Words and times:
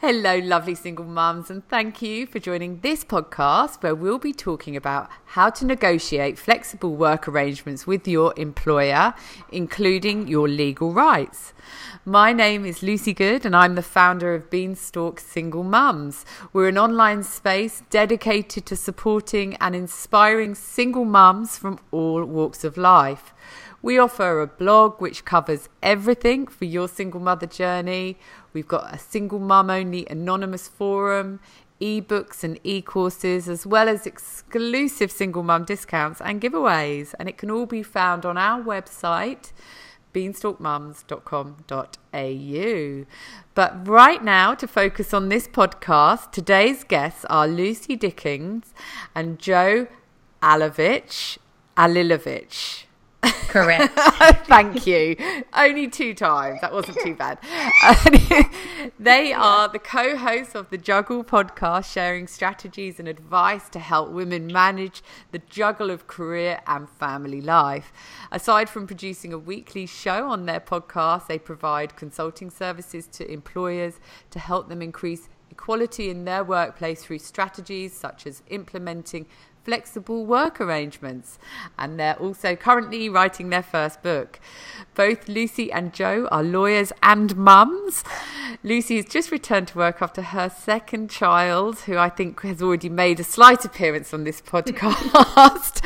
Hello, 0.00 0.36
lovely 0.36 0.74
single 0.74 1.06
mums, 1.06 1.48
and 1.48 1.66
thank 1.68 2.02
you 2.02 2.26
for 2.26 2.38
joining 2.38 2.80
this 2.80 3.02
podcast 3.02 3.82
where 3.82 3.94
we'll 3.94 4.18
be 4.18 4.34
talking 4.34 4.76
about 4.76 5.08
how 5.24 5.48
to 5.48 5.64
negotiate 5.64 6.38
flexible 6.38 6.94
work 6.94 7.26
arrangements 7.26 7.86
with 7.86 8.06
your 8.06 8.34
employer, 8.36 9.14
including 9.50 10.28
your 10.28 10.48
legal 10.48 10.92
rights. 10.92 11.54
My 12.04 12.34
name 12.34 12.66
is 12.66 12.82
Lucy 12.82 13.14
Good, 13.14 13.46
and 13.46 13.56
I'm 13.56 13.74
the 13.74 13.80
founder 13.80 14.34
of 14.34 14.50
Beanstalk 14.50 15.18
Single 15.18 15.64
Mums. 15.64 16.26
We're 16.52 16.68
an 16.68 16.76
online 16.76 17.22
space 17.22 17.82
dedicated 17.88 18.66
to 18.66 18.76
supporting 18.76 19.56
and 19.62 19.74
inspiring 19.74 20.54
single 20.54 21.06
mums 21.06 21.56
from 21.56 21.78
all 21.90 22.22
walks 22.22 22.64
of 22.64 22.76
life. 22.76 23.32
We 23.82 23.98
offer 23.98 24.40
a 24.40 24.46
blog 24.46 25.00
which 25.00 25.24
covers 25.24 25.68
everything 25.82 26.48
for 26.48 26.64
your 26.64 26.88
single 26.88 27.20
mother 27.20 27.46
journey. 27.46 28.18
We've 28.56 28.66
got 28.66 28.94
a 28.94 28.98
single 28.98 29.38
mum 29.38 29.68
only 29.68 30.06
anonymous 30.08 30.66
forum, 30.66 31.40
ebooks 31.78 32.42
and 32.42 32.58
e-courses 32.64 33.50
as 33.50 33.66
well 33.66 33.86
as 33.86 34.06
exclusive 34.06 35.10
single 35.10 35.42
mum 35.42 35.66
discounts 35.66 36.22
and 36.22 36.40
giveaways 36.40 37.14
and 37.18 37.28
it 37.28 37.36
can 37.36 37.50
all 37.50 37.66
be 37.66 37.82
found 37.82 38.24
on 38.24 38.38
our 38.38 38.62
website 38.62 39.52
beanstalkmums.com.au. 40.14 43.06
But 43.54 43.86
right 43.86 44.24
now, 44.24 44.54
to 44.54 44.66
focus 44.66 45.12
on 45.12 45.28
this 45.28 45.46
podcast, 45.46 46.32
today's 46.32 46.82
guests 46.82 47.26
are 47.26 47.46
Lucy 47.46 47.94
Dickens 47.94 48.72
and 49.14 49.38
Jo 49.38 49.86
Alovich, 50.42 51.36
Alilovich. 51.76 52.85
Correct. 53.22 53.92
Thank 54.46 54.86
you. 54.86 55.16
Only 55.54 55.88
two 55.88 56.14
times. 56.14 56.60
That 56.60 56.72
wasn't 56.72 56.98
too 57.00 57.14
bad. 57.14 57.38
they 58.98 59.32
are 59.32 59.68
the 59.68 59.78
co 59.78 60.16
hosts 60.16 60.54
of 60.54 60.70
the 60.70 60.78
Juggle 60.78 61.24
podcast, 61.24 61.90
sharing 61.92 62.26
strategies 62.26 62.98
and 62.98 63.08
advice 63.08 63.68
to 63.70 63.78
help 63.78 64.10
women 64.10 64.46
manage 64.46 65.02
the 65.32 65.38
juggle 65.38 65.90
of 65.90 66.06
career 66.06 66.60
and 66.66 66.88
family 66.88 67.40
life. 67.40 67.92
Aside 68.30 68.68
from 68.68 68.86
producing 68.86 69.32
a 69.32 69.38
weekly 69.38 69.86
show 69.86 70.28
on 70.28 70.46
their 70.46 70.60
podcast, 70.60 71.26
they 71.26 71.38
provide 71.38 71.96
consulting 71.96 72.50
services 72.50 73.06
to 73.08 73.30
employers 73.30 73.98
to 74.30 74.38
help 74.38 74.68
them 74.68 74.82
increase 74.82 75.28
equality 75.50 76.10
in 76.10 76.24
their 76.24 76.44
workplace 76.44 77.04
through 77.04 77.18
strategies 77.18 77.94
such 77.94 78.26
as 78.26 78.42
implementing 78.48 79.26
flexible 79.66 80.24
work 80.24 80.60
arrangements. 80.60 81.40
And 81.76 81.98
they're 81.98 82.14
also 82.14 82.54
currently 82.54 83.08
writing 83.08 83.50
their 83.50 83.64
first 83.64 84.00
book. 84.00 84.38
Both 84.94 85.28
Lucy 85.28 85.72
and 85.72 85.92
Jo 85.92 86.28
are 86.30 86.44
lawyers 86.44 86.92
and 87.02 87.36
mums. 87.36 88.04
Lucy 88.62 88.96
has 88.96 89.06
just 89.06 89.32
returned 89.32 89.68
to 89.68 89.78
work 89.78 90.00
after 90.00 90.22
her 90.22 90.48
second 90.48 91.10
child, 91.10 91.80
who 91.80 91.98
I 91.98 92.08
think 92.08 92.40
has 92.42 92.62
already 92.62 92.88
made 92.88 93.18
a 93.18 93.24
slight 93.24 93.64
appearance 93.64 94.14
on 94.14 94.22
this 94.22 94.40
podcast. 94.52 95.84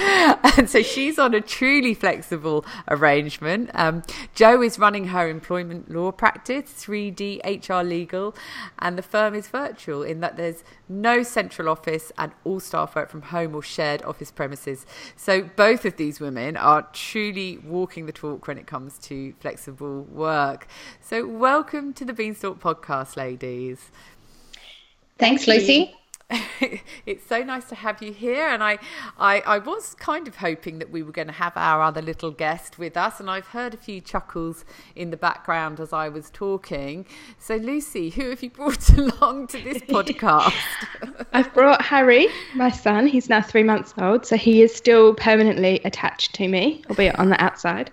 and 0.59 0.69
so 0.69 0.83
she's 0.83 1.19
on 1.19 1.33
a 1.35 1.41
truly 1.41 1.95
flexible 1.95 2.67
arrangement. 2.89 3.71
Um, 3.73 4.03
Joe 4.35 4.61
is 4.61 4.79
running 4.79 5.07
her 5.07 5.27
employment 5.27 5.91
law 5.91 6.13
practice, 6.13 6.65
3D 6.67 7.41
HR 7.45 7.83
Legal, 7.83 8.35
and 8.79 8.99
the 8.99 9.03
firm 9.03 9.35
is 9.35 9.49
virtual 9.49 10.03
in 10.03 10.21
that 10.21 10.37
there's 10.37 10.63
no 10.91 11.23
central 11.23 11.69
office 11.69 12.11
and 12.19 12.33
all 12.45 12.61
staff 12.61 12.95
work 12.95 13.09
from 13.09 13.23
home 13.23 13.55
or 13.55 13.63
shared 13.63 14.03
office 14.03 14.31
premises. 14.31 14.85
So 15.17 15.43
both 15.43 15.85
of 15.85 15.97
these 15.97 16.21
women 16.21 16.57
are 16.57 16.87
truly 16.93 17.59
walking 17.59 18.07
the 18.07 18.13
talk 18.13 18.47
when 18.49 18.59
it 18.59 18.67
comes 18.67 18.99
to 18.99 19.33
flexible 19.41 20.03
work. 20.03 20.67
So 21.01 21.27
welcome 21.27 21.93
to 21.95 22.05
the 22.05 22.13
Beanstalk 22.13 22.61
podcast, 22.61 23.17
ladies. 23.17 23.91
Thanks, 25.19 25.47
Lucy. 25.47 25.95
it's 27.07 27.27
so 27.27 27.43
nice 27.43 27.65
to 27.67 27.75
have 27.75 28.03
you 28.03 28.13
here. 28.13 28.47
And 28.47 28.63
I, 28.63 28.79
I, 29.19 29.41
I 29.41 29.59
was 29.59 29.95
kind 29.95 30.29
of 30.29 30.37
hoping 30.37 30.79
that 30.79 30.91
we 30.91 31.03
were 31.03 31.13
going 31.13 31.27
to 31.27 31.33
have 31.33 31.53
our 31.57 31.83
other 31.83 32.03
little 32.03 32.31
guest 32.31 32.79
with 32.79 32.97
us. 32.97 33.21
And 33.21 33.31
I've 33.31 33.49
heard 33.49 33.75
a 33.75 33.77
few 33.77 34.01
chuckles 34.01 34.65
in 34.95 35.11
the 35.11 35.17
background 35.17 35.81
as 35.81 35.93
I 35.93 36.09
was 36.09 36.31
talking. 36.31 37.07
So, 37.39 37.57
Lucy, 37.57 38.11
who 38.11 38.31
have 38.31 38.43
you 38.43 38.51
brought 38.51 38.89
along 38.99 39.49
to 39.49 39.63
this 39.63 39.79
podcast? 39.83 40.55
I've 41.33 41.53
brought 41.55 41.83
Harry, 41.83 42.29
my 42.55 42.71
son. 42.71 43.07
He's 43.07 43.29
now 43.29 43.43
three 43.43 43.65
months 43.65 43.95
old. 43.99 44.27
So 44.27 44.37
he 44.37 44.63
is 44.63 44.75
still 44.75 45.15
permanently 45.15 45.81
attached 45.85 46.35
to 46.37 46.49
me, 46.49 46.83
albeit 46.89 47.19
on 47.19 47.31
the 47.31 47.43
outside. 47.43 47.91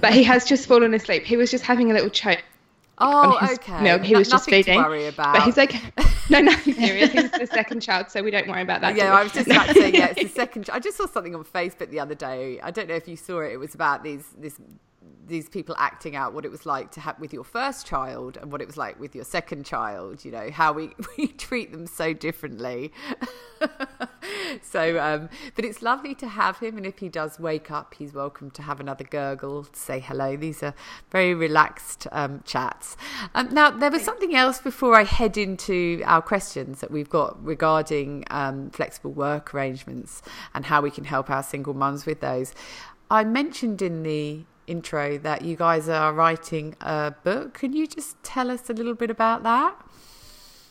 But 0.00 0.12
he 0.12 0.24
has 0.24 0.44
just 0.44 0.66
fallen 0.66 0.92
asleep. 0.94 1.22
He 1.24 1.36
was 1.36 1.50
just 1.50 1.64
having 1.64 1.90
a 1.92 1.94
little 1.94 2.10
choke 2.10 2.42
Oh, 2.98 3.38
okay. 3.54 3.82
No, 3.82 3.98
He 3.98 4.14
was 4.16 4.28
just 4.28 4.48
feeding. 4.48 4.78
worry 4.78 5.06
about. 5.06 5.34
But 5.34 5.42
he's 5.42 5.56
like, 5.56 5.74
no, 6.30 6.48
serious. 6.62 7.12
He's 7.12 7.30
the 7.30 7.46
second 7.46 7.80
child, 7.80 8.10
so 8.10 8.22
we 8.22 8.30
don't 8.30 8.48
worry 8.48 8.62
about 8.62 8.80
that. 8.80 8.96
Yeah, 8.96 9.14
I 9.14 9.22
was 9.22 9.32
just 9.32 9.48
about 9.48 9.68
to 9.68 9.74
say, 9.74 9.92
yeah, 9.92 10.14
it's 10.16 10.22
the 10.22 10.28
second. 10.28 10.70
I 10.72 10.78
just 10.78 10.96
saw 10.96 11.06
something 11.06 11.34
on 11.34 11.44
Facebook 11.44 11.90
the 11.90 12.00
other 12.00 12.14
day. 12.14 12.58
I 12.62 12.70
don't 12.70 12.88
know 12.88 12.94
if 12.94 13.06
you 13.06 13.16
saw 13.16 13.40
it. 13.40 13.52
It 13.52 13.58
was 13.58 13.74
about 13.74 14.02
these 14.02 14.24
this 14.38 14.58
these 15.26 15.48
people 15.48 15.74
acting 15.78 16.16
out 16.16 16.32
what 16.32 16.44
it 16.44 16.50
was 16.50 16.66
like 16.66 16.90
to 16.92 17.00
have 17.00 17.18
with 17.18 17.32
your 17.32 17.44
first 17.44 17.86
child 17.86 18.36
and 18.36 18.52
what 18.52 18.60
it 18.60 18.66
was 18.66 18.76
like 18.76 18.98
with 19.00 19.14
your 19.14 19.24
second 19.24 19.64
child 19.64 20.24
you 20.24 20.30
know 20.30 20.50
how 20.50 20.72
we, 20.72 20.90
we 21.18 21.28
treat 21.28 21.72
them 21.72 21.86
so 21.86 22.12
differently. 22.12 22.92
So 24.62 24.98
um, 25.00 25.28
but 25.54 25.64
it's 25.64 25.82
lovely 25.82 26.14
to 26.16 26.28
have 26.28 26.58
him 26.58 26.76
and 26.76 26.86
if 26.86 26.98
he 26.98 27.08
does 27.08 27.38
wake 27.38 27.70
up 27.70 27.94
he's 27.94 28.12
welcome 28.12 28.50
to 28.52 28.62
have 28.62 28.80
another 28.80 29.04
gurgle 29.04 29.64
to 29.64 29.78
say 29.78 30.00
hello. 30.00 30.36
These 30.36 30.62
are 30.62 30.74
very 31.10 31.34
relaxed 31.34 32.06
um, 32.12 32.42
chats. 32.44 32.96
Um, 33.34 33.52
now 33.52 33.70
there 33.70 33.90
was 33.90 34.02
something 34.02 34.34
else 34.34 34.60
before 34.60 34.94
i 34.94 35.04
head 35.04 35.36
into 35.36 36.02
our 36.04 36.22
questions 36.22 36.80
that 36.80 36.90
we've 36.90 37.10
got 37.10 37.42
regarding 37.44 38.24
um, 38.30 38.70
flexible 38.70 39.12
work 39.12 39.54
arrangements 39.54 40.22
and 40.54 40.66
how 40.66 40.80
we 40.80 40.90
can 40.90 41.04
help 41.04 41.30
our 41.30 41.42
single 41.42 41.74
mums 41.74 42.06
with 42.06 42.20
those. 42.20 42.54
I 43.10 43.24
mentioned 43.24 43.82
in 43.82 44.02
the 44.02 44.44
intro 44.66 45.18
that 45.18 45.42
you 45.42 45.56
guys 45.56 45.88
are 45.88 46.12
writing 46.12 46.74
a 46.80 47.14
book. 47.22 47.54
Can 47.54 47.72
you 47.72 47.86
just 47.86 48.22
tell 48.22 48.50
us 48.50 48.68
a 48.70 48.72
little 48.72 48.94
bit 48.94 49.10
about 49.10 49.42
that? 49.42 49.76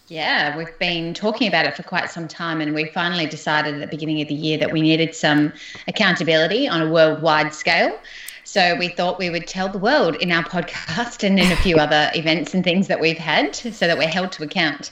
Yeah, 0.08 0.56
we've 0.56 0.78
been 0.78 1.16
talking 1.16 1.48
about 1.48 1.66
it 1.66 1.76
for 1.76 1.82
quite 1.82 2.12
some 2.12 2.28
time, 2.28 2.62
and 2.62 2.76
we 2.76 2.86
finally 2.86 3.26
decided 3.26 3.76
at 3.76 3.82
the 3.82 3.88
beginning 3.88 4.22
of 4.22 4.28
the 4.28 4.36
year 4.36 4.58
that 4.60 4.72
we 4.72 4.82
needed 4.82 5.16
some 5.16 5.52
accountability 5.88 6.68
on 6.68 6.82
a 6.82 6.92
worldwide 6.92 7.54
scale. 7.54 7.98
So 8.44 8.76
we 8.76 8.90
thought 8.90 9.18
we 9.18 9.32
would 9.32 9.48
tell 9.48 9.68
the 9.68 9.80
world 9.80 10.16
in 10.18 10.32
our 10.32 10.44
podcast 10.56 11.24
and 11.24 11.40
in 11.40 11.52
a 11.52 11.56
few 11.58 11.78
other 11.78 12.12
events 12.14 12.54
and 12.54 12.64
things 12.64 12.88
that 12.88 13.00
we've 13.00 13.18
had 13.18 13.56
so 13.56 13.88
that 13.88 13.98
we're 13.98 14.08
held 14.08 14.32
to 14.34 14.44
account. 14.44 14.92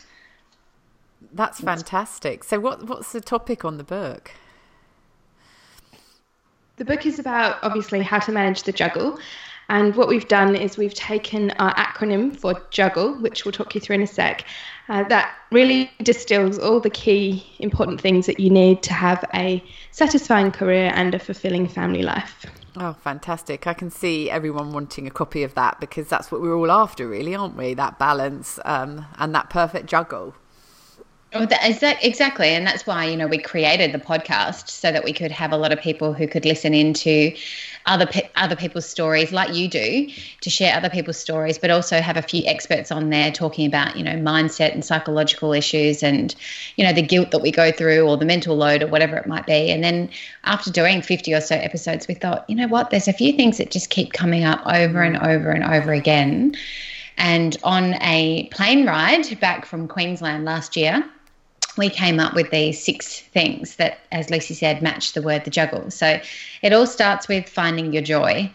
That's 1.31 1.59
fantastic. 1.59 2.43
So 2.43 2.59
what 2.59 2.87
what's 2.87 3.11
the 3.11 3.21
topic 3.21 3.63
on 3.63 3.77
the 3.77 3.83
book? 3.83 4.31
The 6.77 6.85
book 6.85 7.05
is 7.05 7.19
about 7.19 7.59
obviously 7.61 8.01
how 8.01 8.17
to 8.19 8.31
manage 8.31 8.63
the 8.63 8.71
juggle. 8.71 9.19
And 9.69 9.95
what 9.95 10.07
we've 10.07 10.27
done 10.27 10.55
is 10.55 10.75
we've 10.75 10.93
taken 10.93 11.51
our 11.51 11.73
acronym 11.75 12.35
for 12.35 12.61
juggle, 12.71 13.13
which 13.21 13.45
we'll 13.45 13.51
talk 13.51 13.75
you 13.75 13.81
through 13.81 13.97
in 13.97 14.01
a 14.01 14.07
sec, 14.07 14.43
uh, 14.89 15.03
that 15.03 15.33
really 15.51 15.91
distills 16.01 16.57
all 16.57 16.79
the 16.79 16.89
key 16.89 17.45
important 17.59 18.01
things 18.01 18.25
that 18.25 18.39
you 18.39 18.49
need 18.49 18.83
to 18.83 18.93
have 18.93 19.23
a 19.33 19.63
satisfying 19.91 20.51
career 20.51 20.91
and 20.95 21.13
a 21.13 21.19
fulfilling 21.19 21.67
family 21.67 22.01
life. 22.01 22.45
Oh, 22.75 22.93
fantastic. 22.93 23.67
I 23.67 23.73
can 23.73 23.91
see 23.91 24.31
everyone 24.31 24.73
wanting 24.73 25.05
a 25.05 25.11
copy 25.11 25.43
of 25.43 25.53
that 25.53 25.79
because 25.79 26.09
that's 26.09 26.31
what 26.31 26.41
we're 26.41 26.55
all 26.55 26.71
after, 26.71 27.07
really, 27.07 27.35
aren't 27.35 27.55
we? 27.55 27.75
That 27.75 27.99
balance 27.99 28.59
um, 28.65 29.05
and 29.19 29.33
that 29.35 29.51
perfect 29.51 29.85
juggle. 29.85 30.33
Oh, 31.35 31.47
that, 31.47 31.97
exactly, 32.03 32.49
and 32.49 32.67
that's 32.67 32.85
why 32.85 33.05
you 33.05 33.17
know 33.17 33.25
we 33.25 33.39
created 33.39 33.91
the 33.91 33.97
podcast 33.97 34.69
so 34.69 34.91
that 34.91 35.03
we 35.03 35.11
could 35.11 35.31
have 35.31 35.51
a 35.51 35.57
lot 35.57 35.71
of 35.71 35.79
people 35.79 36.13
who 36.13 36.27
could 36.27 36.45
listen 36.45 36.75
into 36.75 37.35
other 37.87 38.05
pe- 38.05 38.29
other 38.35 38.55
people's 38.55 38.85
stories, 38.87 39.31
like 39.31 39.51
you 39.51 39.67
do, 39.67 40.09
to 40.41 40.49
share 40.51 40.75
other 40.75 40.91
people's 40.91 41.17
stories, 41.17 41.57
but 41.57 41.71
also 41.71 42.01
have 42.01 42.17
a 42.17 42.21
few 42.21 42.43
experts 42.45 42.91
on 42.91 43.09
there 43.09 43.31
talking 43.31 43.65
about 43.65 43.97
you 43.97 44.03
know 44.03 44.11
mindset 44.11 44.73
and 44.73 44.85
psychological 44.85 45.53
issues, 45.53 46.03
and 46.03 46.35
you 46.75 46.85
know 46.85 46.93
the 46.93 47.01
guilt 47.01 47.31
that 47.31 47.41
we 47.41 47.49
go 47.49 47.71
through, 47.71 48.07
or 48.07 48.15
the 48.15 48.25
mental 48.25 48.55
load, 48.55 48.83
or 48.83 48.87
whatever 48.87 49.17
it 49.17 49.25
might 49.25 49.47
be. 49.47 49.71
And 49.71 49.83
then 49.83 50.11
after 50.43 50.69
doing 50.69 51.01
fifty 51.01 51.33
or 51.33 51.41
so 51.41 51.55
episodes, 51.55 52.07
we 52.07 52.13
thought, 52.13 52.47
you 52.47 52.55
know 52.55 52.67
what, 52.67 52.91
there's 52.91 53.07
a 53.07 53.13
few 53.13 53.33
things 53.33 53.57
that 53.57 53.71
just 53.71 53.89
keep 53.89 54.13
coming 54.13 54.43
up 54.43 54.61
over 54.67 55.01
and 55.01 55.17
over 55.17 55.49
and 55.49 55.63
over 55.63 55.93
again. 55.93 56.55
And 57.17 57.57
on 57.63 57.95
a 58.03 58.47
plane 58.51 58.85
ride 58.85 59.39
back 59.39 59.65
from 59.65 59.87
Queensland 59.87 60.45
last 60.45 60.75
year, 60.75 61.03
we 61.77 61.89
came 61.89 62.19
up 62.19 62.33
with 62.33 62.51
these 62.51 62.83
six 62.83 63.19
things 63.19 63.75
that, 63.77 63.99
as 64.11 64.29
Lucy 64.29 64.53
said, 64.53 64.81
match 64.81 65.13
the 65.13 65.21
word 65.21 65.45
the 65.45 65.49
juggle. 65.49 65.89
So 65.91 66.19
it 66.61 66.73
all 66.73 66.87
starts 66.87 67.27
with 67.27 67.47
finding 67.47 67.93
your 67.93 68.03
joy. 68.03 68.51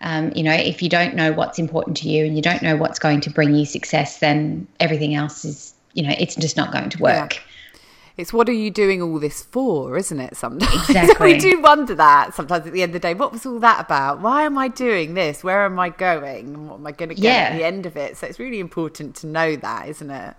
Um, 0.00 0.32
you 0.34 0.42
know, 0.42 0.52
if 0.52 0.82
you 0.82 0.88
don't 0.88 1.14
know 1.14 1.32
what's 1.32 1.58
important 1.58 1.96
to 1.98 2.08
you 2.08 2.24
and 2.24 2.34
you 2.34 2.42
don't 2.42 2.62
know 2.62 2.76
what's 2.76 2.98
going 2.98 3.20
to 3.20 3.30
bring 3.30 3.54
you 3.54 3.64
success, 3.64 4.18
then 4.18 4.66
everything 4.80 5.14
else 5.14 5.44
is, 5.44 5.74
you 5.92 6.02
know, 6.02 6.14
it's 6.18 6.34
just 6.34 6.56
not 6.56 6.72
going 6.72 6.90
to 6.90 6.98
work. 7.02 7.34
Yeah. 7.34 7.40
It's 8.16 8.32
what 8.32 8.48
are 8.48 8.52
you 8.52 8.70
doing 8.70 9.00
all 9.00 9.18
this 9.18 9.42
for, 9.42 9.96
isn't 9.96 10.20
it? 10.20 10.36
Sometimes 10.36 10.72
Exactly. 10.90 11.32
we 11.34 11.38
do 11.38 11.60
wonder 11.62 11.94
that 11.94 12.34
sometimes 12.34 12.66
at 12.66 12.72
the 12.72 12.82
end 12.82 12.90
of 12.90 12.94
the 12.94 12.98
day. 13.08 13.14
What 13.14 13.32
was 13.32 13.46
all 13.46 13.58
that 13.60 13.80
about? 13.80 14.20
Why 14.20 14.42
am 14.42 14.58
I 14.58 14.68
doing 14.68 15.14
this? 15.14 15.42
Where 15.42 15.64
am 15.64 15.78
I 15.78 15.88
going? 15.88 16.54
And 16.54 16.68
what 16.68 16.78
am 16.78 16.86
I 16.86 16.92
going 16.92 17.08
to 17.08 17.14
get 17.14 17.52
at 17.52 17.56
the 17.58 17.64
end 17.64 17.86
of 17.86 17.96
it? 17.96 18.16
So 18.16 18.26
it's 18.26 18.38
really 18.38 18.60
important 18.60 19.16
to 19.16 19.26
know 19.26 19.56
that, 19.56 19.88
isn't 19.88 20.10
it? 20.10 20.34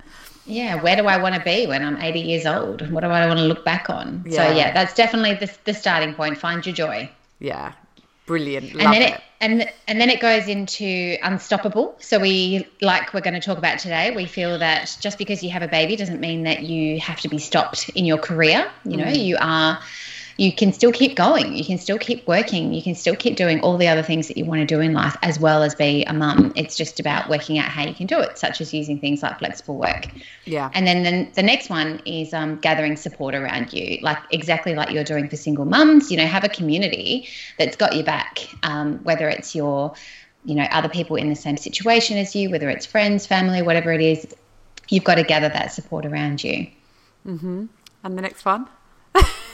Yeah, 0.46 0.82
where 0.82 0.96
do 0.96 1.06
I 1.08 1.18
want 1.18 1.36
to 1.36 1.42
be 1.42 1.68
when 1.68 1.84
I'm 1.84 1.98
80 2.02 2.20
years 2.20 2.46
old? 2.46 2.92
What 2.92 3.02
do 3.02 3.08
I 3.08 3.26
want 3.28 3.40
to 3.40 3.46
look 3.46 3.64
back 3.64 3.90
on? 3.90 4.24
Yeah. 4.28 4.50
So 4.50 4.56
yeah, 4.56 4.72
that's 4.74 4.94
definitely 4.94 5.36
the, 5.36 5.52
the 5.64 5.74
starting 5.74 6.14
point. 6.14 6.38
Find 6.38 6.66
your 6.66 6.76
joy. 6.76 7.10
Yeah, 7.40 7.74
brilliant. 8.26 8.74
Love 8.74 8.86
and 8.86 8.94
then 8.94 9.02
it. 9.02 9.14
it, 9.14 9.22
and 9.42 9.72
and 9.88 10.02
then 10.02 10.10
it 10.10 10.20
goes 10.20 10.48
into 10.48 11.18
unstoppable. 11.22 11.96
So 12.00 12.20
we 12.20 12.68
like 12.82 13.14
we're 13.14 13.22
going 13.22 13.34
to 13.34 13.42
talk 13.42 13.58
about 13.58 13.80
today. 13.80 14.16
We 14.16 14.26
feel 14.26 14.60
that 14.60 14.98
just 15.02 15.18
because 15.18 15.44
you 15.44 15.50
have 15.50 15.62
a 15.62 15.68
baby 15.68 15.96
doesn't 15.96 16.20
mean 16.20 16.44
that 16.44 16.64
you 16.64 17.00
have 17.00 17.20
to 17.22 17.30
be 17.30 17.40
stopped 17.40 17.90
in 17.90 18.06
your 18.06 18.18
career. 18.18 18.70
You 18.86 18.98
know, 18.98 19.06
mm. 19.06 19.24
you 19.24 19.38
are 19.40 19.80
you 20.38 20.52
can 20.52 20.74
still 20.74 20.92
keep 20.92 21.16
going. 21.16 21.56
You 21.56 21.64
can 21.64 21.78
still 21.78 22.00
keep 22.00 22.28
working. 22.28 22.74
You 22.74 22.82
can 22.82 22.96
still 22.96 23.16
keep 23.16 23.36
doing 23.36 23.60
all 23.62 23.78
the 23.78 23.88
other 23.88 24.02
things 24.02 24.28
that 24.28 24.38
you 24.38 24.46
want 24.46 24.62
to 24.62 24.66
do 24.66 24.80
in 24.80 24.94
life 24.94 25.16
as 25.22 25.40
well 25.40 25.62
as 25.62 25.76
be 25.76 26.04
a 26.06 26.14
mum. 26.14 26.54
It's 26.56 26.76
just 26.76 27.00
about 27.00 27.30
working 27.30 27.60
out 27.60 27.66
how 27.66 27.86
you 27.86 27.94
can 27.94 28.08
do 28.08 28.20
it, 28.20 28.38
such 28.38 28.60
as 28.60 28.74
using 28.74 29.00
things 29.00 29.22
like 29.22 29.38
flexible 29.38 29.78
work. 29.78 30.08
Yeah. 30.46 30.72
And 30.74 30.88
then 30.88 31.04
the, 31.04 31.32
the 31.34 31.44
next 31.44 31.70
one 31.70 32.02
is 32.06 32.34
um, 32.34 32.58
gathering 32.58 32.96
support 32.96 33.36
around 33.36 33.74
you, 33.74 34.00
like 34.02 34.18
exactly 34.32 34.74
like 34.74 34.90
you're 34.90 35.04
doing 35.04 35.30
for 35.30 35.36
single 35.36 35.66
mums. 35.66 36.10
You 36.10 36.18
know, 36.18 36.26
have 36.26 36.44
a 36.44 36.50
community 36.50 37.28
that's 37.60 37.76
got 37.76 37.94
your 37.94 38.04
back, 38.04 38.40
um, 38.64 39.00
whether 39.04 39.30
it's 39.30 39.54
your, 39.54 39.94
you 40.46 40.56
know, 40.56 40.68
other 40.72 40.90
people 40.90 41.16
in 41.16 41.30
the 41.30 41.36
same 41.36 41.58
situation 41.58 42.18
as 42.18 42.36
you, 42.36 42.50
whether 42.50 42.70
it's 42.70 42.88
friends, 42.88 43.28
family, 43.28 43.62
whatever 43.62 43.92
it 43.92 44.02
is. 44.02 44.28
You've 44.90 45.04
got 45.04 45.16
to 45.16 45.24
gather 45.24 45.50
that 45.50 45.72
support 45.72 46.06
around 46.06 46.44
you. 46.44 46.68
mm-hmm. 47.26 47.66
And 48.04 48.18
the 48.18 48.22
next 48.22 48.44
one. 48.44 48.68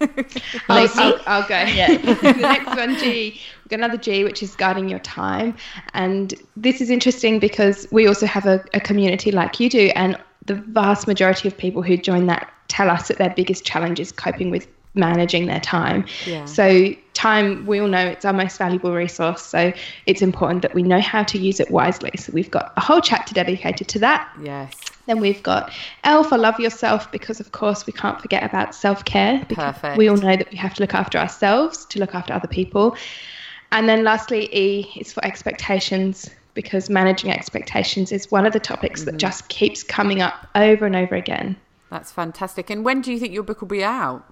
I'll, 0.68 0.82
Lucy? 0.82 0.98
I'll, 0.98 1.20
I'll 1.26 1.48
go. 1.48 1.60
Yeah. 1.60 1.96
the 1.96 2.32
next 2.40 2.76
one, 2.76 2.96
G. 2.98 3.40
We've 3.62 3.70
got 3.70 3.80
another 3.80 3.96
G, 3.96 4.24
which 4.24 4.42
is 4.42 4.54
guarding 4.54 4.88
your 4.88 4.98
time. 5.00 5.56
And 5.94 6.34
this 6.56 6.80
is 6.80 6.90
interesting 6.90 7.38
because 7.38 7.86
we 7.90 8.06
also 8.06 8.26
have 8.26 8.46
a, 8.46 8.64
a 8.74 8.80
community 8.80 9.32
like 9.32 9.60
you 9.60 9.70
do. 9.70 9.90
And 9.94 10.18
the 10.46 10.54
vast 10.54 11.06
majority 11.06 11.48
of 11.48 11.56
people 11.56 11.82
who 11.82 11.96
join 11.96 12.26
that 12.26 12.52
tell 12.68 12.90
us 12.90 13.08
that 13.08 13.18
their 13.18 13.30
biggest 13.30 13.64
challenge 13.64 14.00
is 14.00 14.12
coping 14.12 14.50
with 14.50 14.66
managing 14.94 15.46
their 15.46 15.60
time. 15.60 16.06
Yeah. 16.26 16.44
So, 16.44 16.94
time, 17.14 17.66
we 17.66 17.80
all 17.80 17.88
know 17.88 18.06
it's 18.06 18.24
our 18.24 18.32
most 18.32 18.58
valuable 18.58 18.92
resource. 18.92 19.42
So, 19.42 19.72
it's 20.06 20.22
important 20.22 20.62
that 20.62 20.74
we 20.74 20.82
know 20.82 21.00
how 21.00 21.22
to 21.24 21.38
use 21.38 21.60
it 21.60 21.70
wisely. 21.70 22.12
So, 22.16 22.32
we've 22.32 22.50
got 22.50 22.72
a 22.76 22.80
whole 22.80 23.00
chapter 23.00 23.34
dedicated 23.34 23.88
to 23.88 23.98
that. 24.00 24.28
Yes. 24.42 24.72
Then 25.06 25.20
we've 25.20 25.42
got 25.42 25.70
L 26.04 26.24
for 26.24 26.38
love 26.38 26.58
yourself 26.58 27.10
because, 27.12 27.40
of 27.40 27.52
course, 27.52 27.86
we 27.86 27.92
can't 27.92 28.20
forget 28.20 28.42
about 28.42 28.74
self 28.74 29.04
care. 29.04 29.44
Perfect. 29.48 29.98
We 29.98 30.08
all 30.08 30.16
know 30.16 30.36
that 30.36 30.50
we 30.50 30.56
have 30.56 30.74
to 30.74 30.82
look 30.82 30.94
after 30.94 31.18
ourselves 31.18 31.84
to 31.86 31.98
look 31.98 32.14
after 32.14 32.32
other 32.32 32.48
people. 32.48 32.96
And 33.72 33.88
then 33.88 34.04
lastly, 34.04 34.48
E 34.56 34.92
is 34.96 35.12
for 35.12 35.24
expectations 35.24 36.30
because 36.54 36.88
managing 36.88 37.30
expectations 37.32 38.12
is 38.12 38.30
one 38.30 38.46
of 38.46 38.52
the 38.52 38.60
topics 38.60 39.00
Mm-hmm. 39.00 39.10
that 39.10 39.16
just 39.18 39.48
keeps 39.48 39.82
coming 39.82 40.22
up 40.22 40.46
over 40.54 40.86
and 40.86 40.94
over 40.94 41.16
again. 41.16 41.56
That's 41.90 42.12
fantastic. 42.12 42.70
And 42.70 42.84
when 42.84 43.00
do 43.00 43.12
you 43.12 43.18
think 43.18 43.34
your 43.34 43.42
book 43.42 43.60
will 43.60 43.68
be 43.68 43.84
out? 43.84 44.24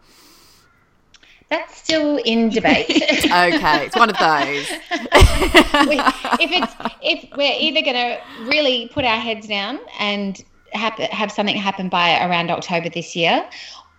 That's 1.52 1.76
still 1.76 2.16
in 2.16 2.48
debate. 2.48 2.88
Okay, 3.32 3.84
it's 3.84 3.94
one 3.94 4.08
of 4.08 4.16
those. 4.16 4.70
we, 5.86 5.98
if 6.40 6.50
it's 6.50 6.72
if 7.02 7.28
we're 7.36 7.56
either 7.58 7.82
going 7.82 7.96
to 7.96 8.18
really 8.44 8.88
put 8.88 9.04
our 9.04 9.18
heads 9.18 9.46
down 9.46 9.78
and 9.98 10.42
have 10.72 10.94
have 10.94 11.30
something 11.30 11.56
happen 11.56 11.90
by 11.90 12.24
around 12.26 12.50
October 12.50 12.88
this 12.88 13.14
year, 13.14 13.46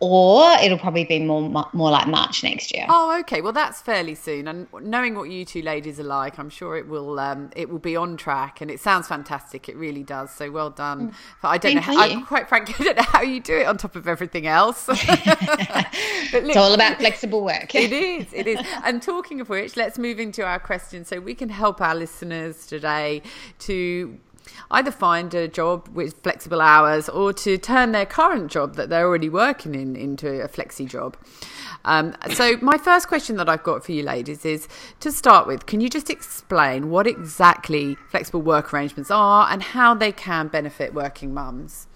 or 0.03 0.44
it'll 0.61 0.77
probably 0.77 1.05
be 1.05 1.19
more 1.19 1.50
more 1.71 1.89
like 1.89 2.07
March 2.07 2.44
next 2.44 2.73
year. 2.73 2.85
Oh, 2.89 3.17
okay. 3.21 3.39
Well, 3.39 3.53
that's 3.53 3.81
fairly 3.81 4.15
soon. 4.15 4.50
And 4.50 4.67
knowing 4.81 5.15
what 5.15 5.29
you 5.29 5.45
two 5.45 5.61
ladies 5.61 5.97
are 5.97 6.03
like, 6.03 6.38
I'm 6.38 6.50
sure 6.50 6.75
it 6.75 6.89
will. 6.89 7.19
Um, 7.19 7.51
it 7.55 7.69
will 7.69 7.79
be 7.79 7.95
on 7.95 8.17
track, 8.17 8.59
and 8.59 8.69
it 8.69 8.81
sounds 8.81 9.07
fantastic. 9.07 9.69
It 9.69 9.77
really 9.77 10.03
does. 10.03 10.29
So 10.31 10.51
well 10.51 10.69
done. 10.69 11.13
But 11.41 11.47
I 11.47 11.57
don't 11.57 11.71
Same 11.71 11.75
know. 11.75 12.00
How, 12.00 12.05
you. 12.05 12.19
I, 12.19 12.21
quite 12.23 12.50
frankly, 12.50 12.75
I 12.79 12.83
don't 12.83 12.97
know 12.97 13.03
how 13.03 13.21
you 13.21 13.39
do 13.39 13.57
it 13.57 13.65
on 13.65 13.77
top 13.77 13.95
of 13.95 14.07
everything 14.07 14.45
else. 14.45 14.85
but 14.88 14.97
It's 14.97 16.57
all 16.57 16.73
about 16.73 16.97
flexible 16.97 17.44
work. 17.44 17.73
it 17.75 17.94
is. 17.94 18.27
It 18.33 18.47
is. 18.47 18.59
And 18.83 19.01
talking 19.01 19.39
of 19.39 19.47
which, 19.47 19.77
let's 19.77 19.97
move 19.97 20.19
into 20.19 20.44
our 20.44 20.59
questions 20.59 21.07
so 21.07 21.19
we 21.21 21.35
can 21.35 21.47
help 21.47 21.79
our 21.79 21.95
listeners 21.95 22.65
today 22.67 23.21
to 23.59 24.19
either 24.72 24.92
find 24.92 25.34
a 25.34 25.48
job 25.48 25.88
with 25.90 26.22
flexible 26.24 26.62
hours 26.62 27.10
or 27.10 27.34
to 27.34 27.57
turn 27.57 27.92
their 27.92 28.06
current 28.06 28.51
job 28.51 28.75
that 28.75 28.90
they're 28.90 29.06
already 29.06 29.30
working 29.30 29.75
in 29.75 29.95
into 29.95 30.42
a 30.42 30.48
flexi 30.48 30.88
job. 30.88 31.18
Um, 31.86 32.16
so, 32.34 32.57
my 32.62 32.78
first 32.78 33.07
question 33.07 33.36
that 33.38 33.50
I've 33.50 33.63
got 33.63 33.84
for 33.86 33.92
you 33.92 34.04
ladies 34.04 34.45
is 34.45 34.68
to 35.01 35.12
start 35.12 35.48
with, 35.48 35.66
can 35.66 35.81
you 35.81 35.90
just 35.90 36.10
explain 36.10 36.90
what 36.90 37.07
exactly 37.07 37.95
flexible 38.10 38.42
work 38.42 38.74
arrangements 38.74 39.12
are 39.12 39.48
and 39.51 39.62
how 39.62 39.94
they 39.94 40.12
can 40.12 40.48
benefit 40.48 40.94
working 40.94 41.34
mums? 41.34 41.88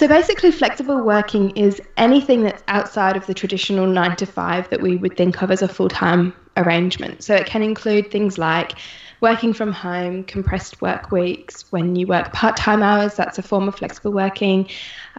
So 0.00 0.08
basically, 0.08 0.50
flexible 0.50 1.02
working 1.02 1.50
is 1.56 1.78
anything 1.98 2.42
that's 2.42 2.62
outside 2.68 3.16
of 3.16 3.26
the 3.26 3.34
traditional 3.34 3.86
nine 3.86 4.16
to 4.16 4.24
five 4.24 4.66
that 4.70 4.80
we 4.80 4.96
would 4.96 5.14
think 5.14 5.42
of 5.42 5.50
as 5.50 5.60
a 5.60 5.68
full 5.68 5.90
time 5.90 6.32
arrangement. 6.60 7.22
So 7.22 7.34
it 7.34 7.46
can 7.46 7.62
include 7.62 8.10
things 8.10 8.38
like 8.38 8.72
working 9.20 9.52
from 9.52 9.72
home, 9.72 10.24
compressed 10.24 10.80
work 10.80 11.10
weeks. 11.10 11.70
When 11.70 11.96
you 11.96 12.06
work 12.06 12.32
part 12.32 12.56
time 12.56 12.82
hours, 12.82 13.14
that's 13.14 13.38
a 13.38 13.42
form 13.42 13.68
of 13.68 13.76
flexible 13.76 14.12
working. 14.12 14.68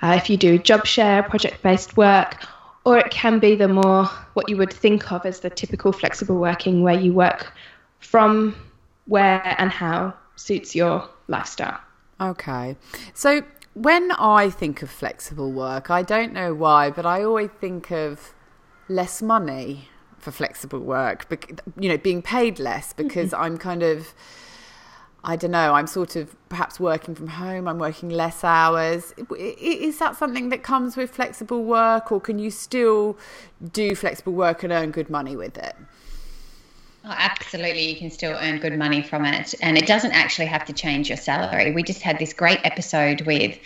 Uh, 0.01 0.15
if 0.17 0.29
you 0.29 0.37
do 0.37 0.57
job 0.57 0.85
share, 0.85 1.23
project 1.23 1.61
based 1.61 1.97
work, 1.97 2.43
or 2.83 2.97
it 2.97 3.11
can 3.11 3.39
be 3.39 3.55
the 3.55 3.67
more 3.67 4.05
what 4.33 4.49
you 4.49 4.57
would 4.57 4.73
think 4.73 5.11
of 5.11 5.25
as 5.25 5.41
the 5.41 5.49
typical 5.49 5.91
flexible 5.91 6.37
working 6.37 6.81
where 6.81 6.99
you 6.99 7.13
work 7.13 7.53
from 7.99 8.55
where 9.05 9.55
and 9.57 9.69
how 9.71 10.13
suits 10.35 10.75
your 10.75 11.07
lifestyle. 11.27 11.79
Okay. 12.19 12.75
So 13.13 13.43
when 13.73 14.11
I 14.11 14.49
think 14.49 14.81
of 14.81 14.89
flexible 14.89 15.51
work, 15.51 15.89
I 15.89 16.01
don't 16.01 16.33
know 16.33 16.53
why, 16.53 16.89
but 16.89 17.05
I 17.05 17.23
always 17.23 17.49
think 17.59 17.91
of 17.91 18.33
less 18.89 19.21
money 19.21 19.89
for 20.21 20.31
flexible 20.31 20.79
work, 20.79 21.27
bec- 21.29 21.59
you 21.79 21.89
know, 21.89 21.97
being 21.97 22.21
paid 22.21 22.59
less 22.59 22.93
because 22.93 23.33
I'm 23.33 23.57
kind 23.57 23.83
of. 23.83 24.13
I 25.23 25.35
don't 25.35 25.51
know. 25.51 25.75
I'm 25.75 25.85
sort 25.85 26.15
of 26.15 26.35
perhaps 26.49 26.79
working 26.79 27.13
from 27.13 27.27
home. 27.27 27.67
I'm 27.67 27.77
working 27.77 28.09
less 28.09 28.43
hours. 28.43 29.13
I- 29.19 29.33
i- 29.39 29.55
Is 29.59 29.99
that 29.99 30.15
something 30.15 30.49
that 30.49 30.63
comes 30.63 30.97
with 30.97 31.11
flexible 31.11 31.63
work, 31.63 32.11
or 32.11 32.19
can 32.19 32.39
you 32.39 32.49
still 32.49 33.17
do 33.71 33.93
flexible 33.93 34.33
work 34.33 34.63
and 34.63 34.73
earn 34.73 34.89
good 34.89 35.11
money 35.11 35.35
with 35.35 35.59
it? 35.59 35.75
Oh, 37.05 37.13
absolutely, 37.17 37.89
you 37.89 37.95
can 37.95 38.09
still 38.11 38.35
earn 38.39 38.59
good 38.59 38.77
money 38.77 39.01
from 39.03 39.25
it, 39.25 39.53
and 39.61 39.77
it 39.77 39.85
doesn't 39.87 40.11
actually 40.11 40.47
have 40.47 40.65
to 40.65 40.73
change 40.73 41.09
your 41.09 41.17
salary. 41.17 41.71
We 41.71 41.83
just 41.83 42.01
had 42.01 42.17
this 42.19 42.33
great 42.33 42.59
episode 42.63 43.21
with 43.21 43.57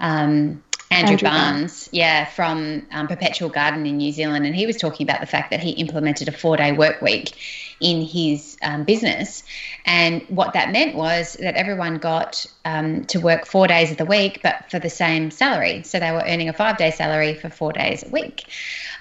um, 0.00 0.62
Andrew, 0.92 1.12
Andrew 1.12 1.28
Barnes, 1.28 1.88
yeah, 1.92 2.24
from 2.26 2.86
um, 2.92 3.08
Perpetual 3.08 3.48
Guardian 3.48 3.86
in 3.86 3.96
New 3.96 4.12
Zealand, 4.12 4.46
and 4.46 4.54
he 4.54 4.66
was 4.66 4.76
talking 4.76 5.04
about 5.08 5.20
the 5.20 5.26
fact 5.26 5.50
that 5.50 5.60
he 5.60 5.70
implemented 5.70 6.28
a 6.28 6.32
four-day 6.32 6.72
work 6.72 7.00
week 7.02 7.32
in 7.80 8.02
his 8.02 8.56
um, 8.62 8.84
business, 8.84 9.42
and 9.84 10.22
what 10.28 10.52
that 10.52 10.70
meant 10.70 10.94
was 10.94 11.34
that 11.40 11.56
everyone 11.56 11.98
got 11.98 12.46
um, 12.64 13.04
to 13.06 13.18
work 13.18 13.46
four 13.46 13.66
days 13.66 13.90
of 13.90 13.96
the 13.96 14.04
week, 14.04 14.40
but 14.42 14.70
for 14.70 14.78
the 14.78 14.90
same 14.90 15.30
salary. 15.30 15.82
So 15.82 15.98
they 15.98 16.12
were 16.12 16.22
earning 16.26 16.48
a 16.48 16.52
five-day 16.52 16.92
salary 16.92 17.34
for 17.34 17.50
four 17.50 17.72
days 17.72 18.04
a 18.04 18.08
week. 18.10 18.44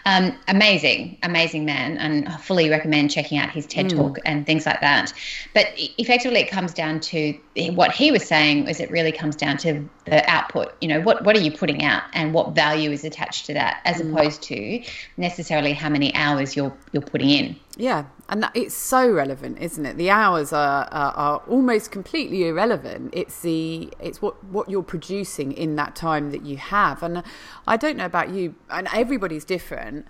Um, 0.03 0.35
amazing, 0.47 1.19
amazing 1.21 1.63
man, 1.65 1.97
and 1.99 2.27
I 2.27 2.37
fully 2.37 2.69
recommend 2.69 3.11
checking 3.11 3.37
out 3.37 3.51
his 3.51 3.67
TED 3.67 3.91
talk 3.91 4.17
and 4.25 4.47
things 4.47 4.65
like 4.65 4.81
that. 4.81 5.13
But 5.53 5.67
effectively, 5.75 6.39
it 6.39 6.49
comes 6.49 6.73
down 6.73 7.01
to 7.01 7.37
what 7.75 7.91
he 7.91 8.11
was 8.11 8.23
saying 8.27 8.67
is 8.67 8.79
it 8.79 8.89
really 8.89 9.11
comes 9.11 9.35
down 9.35 9.57
to 9.57 9.87
the 10.05 10.27
output. 10.27 10.73
You 10.81 10.87
know, 10.87 11.01
what 11.01 11.23
what 11.23 11.35
are 11.37 11.39
you 11.39 11.51
putting 11.51 11.80
out, 11.83 12.03
and 12.13 12.33
what 12.33 12.53
value 12.55 12.91
is 12.91 13.03
attached 13.03 13.45
to 13.47 13.53
that, 13.53 13.81
as 13.85 13.97
mm. 13.97 14.11
opposed 14.11 14.41
to 14.43 14.83
necessarily 15.17 15.73
how 15.73 15.89
many 15.89 16.13
hours 16.15 16.55
you're 16.55 16.75
you're 16.91 17.01
putting 17.01 17.29
in. 17.29 17.55
Yeah, 17.77 18.05
and 18.29 18.43
that, 18.43 18.51
it's 18.55 18.75
so 18.75 19.09
relevant, 19.09 19.59
isn't 19.59 19.85
it? 19.85 19.97
The 19.97 20.09
hours 20.09 20.53
are, 20.53 20.87
are 20.91 21.13
are 21.13 21.37
almost 21.47 21.91
completely 21.91 22.47
irrelevant. 22.47 23.13
It's 23.13 23.41
the 23.41 23.91
it's 23.99 24.21
what 24.21 24.43
what 24.45 24.69
you're 24.69 24.83
producing 24.83 25.51
in 25.51 25.75
that 25.77 25.95
time 25.95 26.31
that 26.31 26.43
you 26.45 26.57
have. 26.57 27.03
And 27.03 27.23
I 27.67 27.77
don't 27.77 27.97
know 27.97 28.05
about 28.05 28.29
you, 28.29 28.55
and 28.69 28.87
everybody's 28.93 29.45
different. 29.45 30.05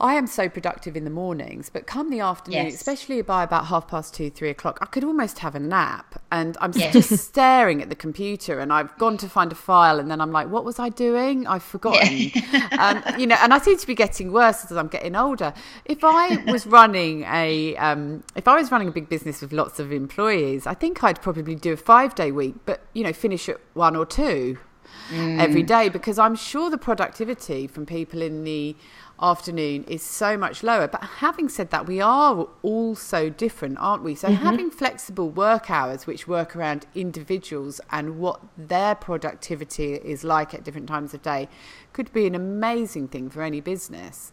I 0.00 0.14
am 0.14 0.28
so 0.28 0.48
productive 0.48 0.96
in 0.96 1.02
the 1.02 1.10
mornings, 1.10 1.70
but 1.70 1.86
come 1.88 2.08
the 2.10 2.20
afternoon, 2.20 2.66
Yes. 2.66 2.74
especially 2.74 3.20
by 3.22 3.42
about 3.42 3.66
half 3.66 3.88
past 3.88 4.14
two, 4.14 4.30
three 4.30 4.48
o'clock, 4.48 4.78
I 4.80 4.86
could 4.86 5.02
almost 5.02 5.40
have 5.40 5.56
a 5.56 5.58
nap. 5.60 6.22
And 6.30 6.56
I'm 6.60 6.70
Yes. 6.74 6.92
just 6.92 7.10
staring 7.28 7.82
at 7.82 7.88
the 7.88 7.96
computer, 7.96 8.60
and 8.60 8.72
I've 8.72 8.96
gone 8.98 9.16
to 9.16 9.28
find 9.28 9.50
a 9.50 9.56
file, 9.56 9.98
and 9.98 10.08
then 10.08 10.20
I'm 10.20 10.30
like, 10.30 10.48
"What 10.50 10.64
was 10.64 10.78
I 10.78 10.88
doing? 10.88 11.46
I've 11.48 11.64
forgotten." 11.64 12.30
um, 12.78 13.02
you 13.18 13.26
know, 13.26 13.36
and 13.42 13.52
I 13.52 13.58
seem 13.58 13.76
to 13.76 13.86
be 13.86 13.94
getting 13.96 14.30
worse 14.32 14.64
as 14.70 14.76
I'm 14.76 14.88
getting 14.88 15.16
older. 15.16 15.52
If 15.84 16.04
I 16.04 16.36
was 16.46 16.64
running 16.78 17.24
a, 17.24 17.74
um, 17.76 18.22
if 18.36 18.46
I 18.46 18.54
was 18.54 18.70
running 18.70 18.88
a 18.88 18.92
big 18.92 19.08
business 19.08 19.40
with 19.42 19.52
lots 19.52 19.80
of 19.80 19.90
employees, 19.92 20.66
I 20.66 20.74
think 20.74 21.02
I'd 21.02 21.20
probably 21.20 21.56
do 21.56 21.72
a 21.72 21.76
five 21.76 22.14
day 22.14 22.30
week, 22.30 22.54
but 22.66 22.82
you 22.92 23.02
know, 23.02 23.12
finish 23.12 23.48
at 23.48 23.58
one 23.74 23.96
or 23.96 24.06
two. 24.06 24.58
mm. 25.10 25.38
every 25.40 25.62
day 25.62 25.88
because 25.88 26.18
I'm 26.18 26.34
sure 26.36 26.70
the 26.70 26.78
productivity 26.78 27.66
from 27.66 27.84
people 27.86 28.20
in 28.22 28.44
the 28.44 28.76
afternoon 29.20 29.84
is 29.84 30.02
so 30.02 30.36
much 30.36 30.62
lower. 30.62 30.88
But 30.88 31.02
having 31.02 31.48
said 31.48 31.70
that, 31.70 31.86
we 31.86 32.00
are 32.00 32.48
all 32.62 32.94
so 32.94 33.28
different, 33.28 33.78
aren't 33.78 34.04
we? 34.04 34.14
So 34.14 34.28
mm-hmm. 34.28 34.42
having 34.42 34.70
flexible 34.70 35.30
work 35.30 35.70
hours 35.70 36.06
which 36.06 36.28
work 36.28 36.54
around 36.54 36.86
individuals 36.94 37.80
and 37.90 38.18
what 38.18 38.40
their 38.56 38.94
productivity 38.94 39.94
is 39.94 40.24
like 40.24 40.54
at 40.54 40.64
different 40.64 40.88
times 40.88 41.14
of 41.14 41.22
day 41.22 41.48
could 41.92 42.12
be 42.12 42.26
an 42.26 42.34
amazing 42.34 43.08
thing 43.08 43.30
for 43.30 43.42
any 43.42 43.60
business. 43.60 44.32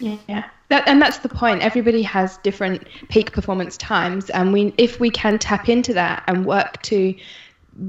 Yeah, 0.00 0.48
that, 0.68 0.86
and 0.86 1.02
that's 1.02 1.18
the 1.18 1.28
point. 1.28 1.60
Everybody 1.62 2.02
has 2.02 2.38
different 2.38 2.86
peak 3.08 3.32
performance 3.32 3.76
times, 3.76 4.30
and 4.30 4.52
we, 4.52 4.72
if 4.78 5.00
we 5.00 5.10
can 5.10 5.40
tap 5.40 5.68
into 5.68 5.92
that 5.94 6.22
and 6.28 6.46
work 6.46 6.80
to 6.82 7.14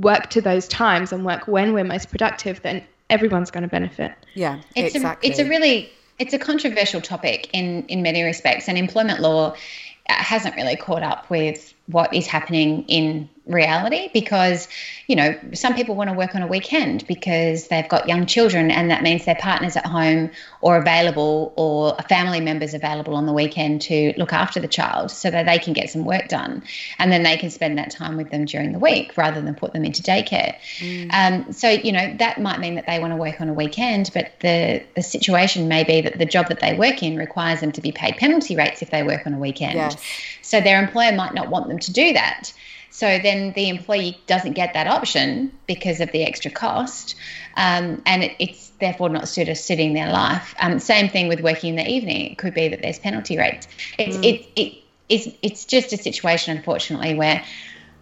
work 0.01 0.29
to 0.31 0.41
those 0.41 0.67
times 0.67 1.13
and 1.13 1.23
work 1.23 1.47
when 1.47 1.71
we're 1.71 1.83
most 1.83 2.09
productive, 2.09 2.63
then 2.63 2.83
everyone's 3.11 3.51
going 3.51 3.61
to 3.61 3.69
benefit. 3.69 4.13
Yeah, 4.33 4.59
it's 4.75 4.95
exactly. 4.95 5.29
A, 5.29 5.31
it's 5.31 5.39
a 5.39 5.47
really 5.47 5.91
it's 6.19 6.33
a 6.33 6.39
controversial 6.39 7.01
topic 7.01 7.49
in 7.53 7.85
in 7.87 8.01
many 8.01 8.23
respects, 8.23 8.67
and 8.67 8.77
employment 8.77 9.21
law 9.21 9.51
uh, 9.51 10.13
hasn't 10.13 10.55
really 10.55 10.75
caught 10.75 11.03
up 11.03 11.29
with 11.29 11.73
what 11.87 12.13
is 12.13 12.27
happening 12.27 12.83
in 12.87 13.29
reality 13.49 14.09
because 14.13 14.67
you 15.07 15.15
know 15.15 15.37
some 15.53 15.73
people 15.73 15.95
want 15.95 16.09
to 16.09 16.15
work 16.15 16.35
on 16.35 16.41
a 16.41 16.47
weekend 16.47 17.05
because 17.07 17.67
they've 17.67 17.89
got 17.89 18.07
young 18.07 18.25
children 18.25 18.69
and 18.69 18.91
that 18.91 19.01
means 19.01 19.25
their 19.25 19.35
partner's 19.35 19.75
at 19.75 19.85
home 19.85 20.29
or 20.61 20.77
available 20.77 21.51
or 21.57 21.95
a 21.97 22.03
family 22.03 22.39
member's 22.39 22.75
available 22.75 23.15
on 23.15 23.25
the 23.25 23.33
weekend 23.33 23.81
to 23.81 24.13
look 24.17 24.31
after 24.31 24.59
the 24.59 24.67
child 24.67 25.09
so 25.09 25.31
that 25.31 25.47
they 25.47 25.57
can 25.57 25.73
get 25.73 25.89
some 25.89 26.05
work 26.05 26.27
done 26.27 26.61
and 26.99 27.11
then 27.11 27.23
they 27.23 27.35
can 27.37 27.49
spend 27.49 27.77
that 27.77 27.89
time 27.89 28.17
with 28.17 28.29
them 28.29 28.45
during 28.45 28.71
the 28.71 28.79
week 28.79 29.17
rather 29.17 29.41
than 29.41 29.55
put 29.55 29.73
them 29.73 29.83
into 29.83 30.03
daycare 30.03 30.55
mm. 30.77 31.09
um, 31.11 31.51
so 31.51 31.69
you 31.69 31.91
know 31.91 32.15
that 32.19 32.39
might 32.39 32.59
mean 32.59 32.75
that 32.75 32.85
they 32.85 32.99
want 32.99 33.11
to 33.11 33.17
work 33.17 33.41
on 33.41 33.49
a 33.49 33.53
weekend 33.53 34.11
but 34.13 34.31
the 34.41 34.81
the 34.95 35.01
situation 35.01 35.67
may 35.67 35.83
be 35.83 36.01
that 36.01 36.19
the 36.19 36.25
job 36.25 36.47
that 36.49 36.59
they 36.59 36.75
work 36.75 37.01
in 37.01 37.17
requires 37.17 37.61
them 37.61 37.71
to 37.71 37.81
be 37.81 37.91
paid 37.91 38.15
penalty 38.17 38.55
rates 38.55 38.83
if 38.83 38.91
they 38.91 39.01
work 39.01 39.25
on 39.25 39.33
a 39.33 39.39
weekend 39.39 39.73
yes. 39.73 40.01
so 40.43 40.61
their 40.61 40.81
employer 40.81 41.11
might 41.11 41.33
not 41.33 41.49
want 41.49 41.67
them 41.67 41.79
to 41.79 41.91
do 41.91 42.13
that 42.13 42.53
so 42.91 43.19
then 43.19 43.53
the 43.53 43.69
employee 43.69 44.19
doesn't 44.27 44.53
get 44.53 44.73
that 44.73 44.87
option 44.87 45.51
because 45.67 45.99
of 46.01 46.11
the 46.11 46.23
extra 46.23 46.51
cost, 46.51 47.15
um, 47.55 48.01
and 48.05 48.23
it, 48.23 48.35
it's 48.39 48.69
therefore 48.79 49.09
not 49.09 49.27
sort 49.27 49.49
of 49.49 49.57
suiting 49.57 49.93
their 49.93 50.11
life. 50.11 50.55
Um, 50.59 50.79
same 50.79 51.09
thing 51.09 51.27
with 51.27 51.41
working 51.41 51.71
in 51.71 51.75
the 51.75 51.89
evening. 51.89 52.31
It 52.31 52.37
could 52.37 52.53
be 52.53 52.67
that 52.67 52.81
there's 52.81 52.99
penalty 52.99 53.37
rates. 53.37 53.67
It's 53.97 54.17
mm. 54.17 54.25
it, 54.25 54.45
it 54.55 54.83
it's 55.09 55.27
it's 55.41 55.65
just 55.65 55.93
a 55.93 55.97
situation, 55.97 56.55
unfortunately, 56.55 57.15
where 57.15 57.43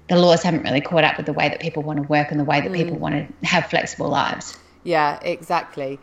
the 0.10 0.18
laws 0.18 0.44
haven't 0.44 0.64
really 0.64 0.82
caught 0.82 1.04
up 1.04 1.18
with 1.18 1.26
the 1.26 1.34
way 1.34 1.50
that 1.50 1.60
people 1.60 1.84
want 1.84 2.02
to 2.02 2.08
work 2.08 2.32
and 2.32 2.40
the 2.40 2.46
way 2.46 2.62
that 2.62 2.72
mm. 2.72 2.76
people 2.76 2.98
want 2.98 3.16
to 3.16 3.48
have 3.48 3.70
flexible 3.70 4.10
lives. 4.10 4.58
Yeah, 4.84 5.20
exactly. 5.22 6.00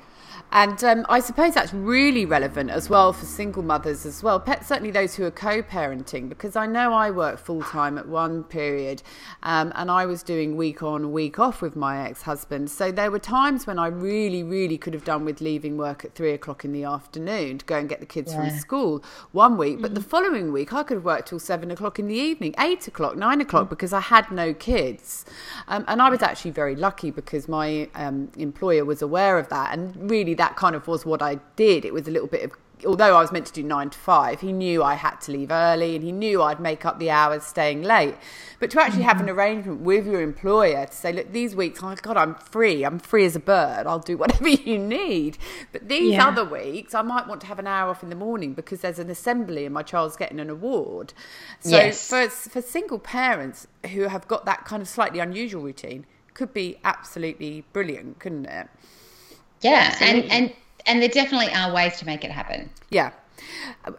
And 0.54 0.84
um, 0.84 1.04
I 1.08 1.18
suppose 1.18 1.52
that's 1.52 1.74
really 1.74 2.24
relevant 2.24 2.70
as 2.70 2.88
well 2.88 3.12
for 3.12 3.26
single 3.26 3.64
mothers 3.64 4.06
as 4.06 4.22
well, 4.22 4.40
certainly 4.62 4.92
those 4.92 5.16
who 5.16 5.24
are 5.24 5.32
co-parenting, 5.32 6.28
because 6.28 6.54
I 6.54 6.64
know 6.66 6.92
I 6.92 7.10
worked 7.10 7.40
full 7.40 7.62
time 7.62 7.98
at 7.98 8.06
one 8.06 8.44
period, 8.44 9.02
um, 9.42 9.72
and 9.74 9.90
I 9.90 10.06
was 10.06 10.22
doing 10.22 10.56
week 10.56 10.80
on, 10.80 11.10
week 11.10 11.40
off 11.40 11.60
with 11.60 11.74
my 11.74 12.06
ex-husband. 12.08 12.70
So 12.70 12.92
there 12.92 13.10
were 13.10 13.18
times 13.18 13.66
when 13.66 13.80
I 13.80 13.88
really, 13.88 14.44
really 14.44 14.78
could 14.78 14.94
have 14.94 15.04
done 15.04 15.24
with 15.24 15.40
leaving 15.40 15.76
work 15.76 16.04
at 16.04 16.14
three 16.14 16.30
o'clock 16.30 16.64
in 16.64 16.70
the 16.70 16.84
afternoon 16.84 17.58
to 17.58 17.64
go 17.64 17.76
and 17.76 17.88
get 17.88 17.98
the 17.98 18.06
kids 18.06 18.32
yeah. 18.32 18.48
from 18.48 18.56
school 18.56 19.02
one 19.32 19.56
week, 19.56 19.80
but 19.80 19.88
mm-hmm. 19.88 19.94
the 19.94 20.08
following 20.08 20.52
week 20.52 20.72
I 20.72 20.84
could 20.84 20.98
have 20.98 21.04
worked 21.04 21.30
till 21.30 21.40
seven 21.40 21.72
o'clock 21.72 21.98
in 21.98 22.06
the 22.06 22.14
evening, 22.14 22.54
eight 22.60 22.86
o'clock, 22.86 23.16
nine 23.16 23.40
o'clock, 23.40 23.64
mm-hmm. 23.64 23.70
because 23.70 23.92
I 23.92 23.98
had 23.98 24.30
no 24.30 24.54
kids, 24.54 25.24
um, 25.66 25.84
and 25.88 26.00
I 26.00 26.10
was 26.10 26.22
actually 26.22 26.52
very 26.52 26.76
lucky 26.76 27.10
because 27.10 27.48
my 27.48 27.88
um, 27.96 28.30
employer 28.36 28.84
was 28.84 29.02
aware 29.02 29.36
of 29.36 29.48
that, 29.48 29.72
and 29.72 30.08
really 30.08 30.34
that 30.34 30.43
that 30.44 30.56
kind 30.56 30.76
of 30.76 30.86
was 30.86 31.06
what 31.06 31.22
I 31.22 31.36
did. 31.56 31.86
It 31.86 31.94
was 31.94 32.06
a 32.06 32.10
little 32.10 32.28
bit 32.28 32.42
of 32.42 32.52
although 32.84 33.16
I 33.16 33.22
was 33.22 33.32
meant 33.32 33.46
to 33.46 33.52
do 33.52 33.62
nine 33.62 33.88
to 33.88 33.98
five, 33.98 34.42
he 34.42 34.52
knew 34.52 34.82
I 34.82 34.94
had 34.94 35.16
to 35.22 35.32
leave 35.32 35.50
early 35.50 35.94
and 35.94 36.04
he 36.04 36.12
knew 36.12 36.42
I'd 36.42 36.60
make 36.60 36.84
up 36.84 36.98
the 36.98 37.08
hours 37.08 37.44
staying 37.44 37.82
late. 37.82 38.14
But 38.60 38.70
to 38.72 38.82
actually 38.82 39.04
have 39.04 39.20
an 39.20 39.26
mm-hmm. 39.26 39.38
arrangement 39.38 39.80
with 39.80 40.06
your 40.06 40.20
employer 40.20 40.84
to 40.84 40.92
say, 40.92 41.10
look, 41.10 41.32
these 41.32 41.56
weeks, 41.56 41.80
oh 41.82 41.94
God, 42.02 42.18
I'm 42.18 42.34
free. 42.34 42.84
I'm 42.84 42.98
free 42.98 43.24
as 43.24 43.36
a 43.36 43.40
bird. 43.40 43.86
I'll 43.86 44.00
do 44.00 44.16
whatever 44.22 44.48
you 44.48 44.78
need. 44.78 45.38
But 45.72 45.88
these 45.88 46.14
yeah. 46.14 46.28
other 46.28 46.44
weeks, 46.44 46.94
I 46.94 47.00
might 47.00 47.26
want 47.26 47.40
to 47.42 47.46
have 47.46 47.58
an 47.58 47.66
hour 47.66 47.88
off 47.88 48.02
in 48.02 48.10
the 48.10 48.16
morning 48.16 48.52
because 48.52 48.80
there's 48.82 48.98
an 48.98 49.08
assembly 49.08 49.64
and 49.64 49.72
my 49.72 49.82
child's 49.82 50.16
getting 50.16 50.40
an 50.40 50.50
award. 50.50 51.14
So 51.60 51.70
yes. 51.70 52.06
for, 52.06 52.28
for 52.28 52.60
single 52.60 52.98
parents 52.98 53.66
who 53.92 54.02
have 54.02 54.28
got 54.28 54.44
that 54.44 54.66
kind 54.66 54.82
of 54.82 54.88
slightly 54.88 55.20
unusual 55.20 55.62
routine, 55.62 56.04
could 56.34 56.52
be 56.52 56.78
absolutely 56.84 57.64
brilliant, 57.72 58.18
couldn't 58.18 58.46
it? 58.46 58.68
Yeah, 59.60 59.96
and 60.00 60.24
and 60.30 60.52
and 60.86 61.00
there 61.00 61.08
definitely 61.08 61.52
are 61.54 61.72
ways 61.72 61.98
to 61.98 62.06
make 62.06 62.24
it 62.24 62.30
happen. 62.30 62.70
Yeah, 62.90 63.12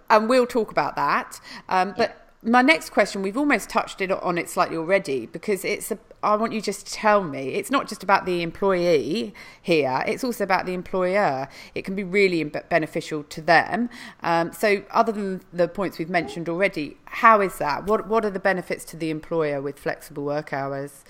and 0.09 0.29
we'll 0.29 0.47
talk 0.47 0.71
about 0.71 0.95
that. 0.95 1.39
Um, 1.69 1.93
but 1.97 2.29
yeah. 2.43 2.51
my 2.51 2.61
next 2.61 2.91
question, 2.91 3.21
we've 3.21 3.37
almost 3.37 3.69
touched 3.69 4.01
it 4.01 4.11
on 4.11 4.37
it 4.37 4.49
slightly 4.49 4.77
already, 4.77 5.25
because 5.25 5.65
it's 5.65 5.91
a. 5.91 5.97
I 6.23 6.35
want 6.35 6.53
you 6.53 6.61
just 6.61 6.87
to 6.87 6.93
tell 6.93 7.23
me 7.23 7.49
it's 7.49 7.69
not 7.69 7.87
just 7.87 8.01
about 8.01 8.25
the 8.25 8.41
employee 8.41 9.33
here; 9.61 10.03
it's 10.07 10.23
also 10.23 10.43
about 10.43 10.65
the 10.65 10.73
employer. 10.73 11.47
It 11.75 11.83
can 11.83 11.95
be 11.95 12.03
really 12.03 12.43
beneficial 12.43 13.23
to 13.23 13.41
them. 13.41 13.89
Um, 14.23 14.51
so, 14.51 14.83
other 14.91 15.11
than 15.11 15.41
the 15.53 15.67
points 15.67 15.97
we've 15.97 16.09
mentioned 16.09 16.49
already, 16.49 16.97
how 17.05 17.41
is 17.41 17.57
that? 17.59 17.85
What 17.85 18.07
What 18.07 18.25
are 18.25 18.31
the 18.31 18.39
benefits 18.39 18.85
to 18.85 18.97
the 18.97 19.09
employer 19.09 19.61
with 19.61 19.79
flexible 19.79 20.23
work 20.23 20.53
hours? 20.53 21.03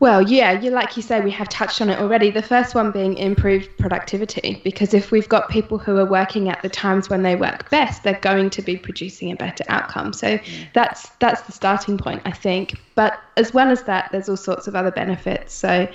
Well, 0.00 0.22
yeah, 0.22 0.58
you 0.58 0.70
like 0.70 0.96
you 0.96 1.02
say, 1.02 1.20
we 1.20 1.30
have 1.32 1.50
touched 1.50 1.82
on 1.82 1.90
it 1.90 1.98
already. 1.98 2.30
The 2.30 2.40
first 2.40 2.74
one 2.74 2.90
being 2.90 3.18
improved 3.18 3.76
productivity, 3.76 4.58
because 4.64 4.94
if 4.94 5.10
we've 5.10 5.28
got 5.28 5.50
people 5.50 5.76
who 5.76 5.98
are 5.98 6.06
working 6.06 6.48
at 6.48 6.62
the 6.62 6.70
times 6.70 7.10
when 7.10 7.22
they 7.22 7.36
work 7.36 7.68
best, 7.68 8.02
they're 8.02 8.18
going 8.20 8.48
to 8.50 8.62
be 8.62 8.78
producing 8.78 9.30
a 9.30 9.36
better 9.36 9.62
outcome. 9.68 10.14
So 10.14 10.38
that's 10.72 11.10
that's 11.20 11.42
the 11.42 11.52
starting 11.52 11.98
point, 11.98 12.22
I 12.24 12.30
think. 12.32 12.80
But 12.94 13.20
as 13.36 13.52
well 13.52 13.70
as 13.70 13.82
that, 13.82 14.08
there's 14.10 14.30
all 14.30 14.38
sorts 14.38 14.66
of 14.66 14.74
other 14.74 14.90
benefits. 14.90 15.52
So 15.52 15.86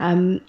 um, 0.00 0.40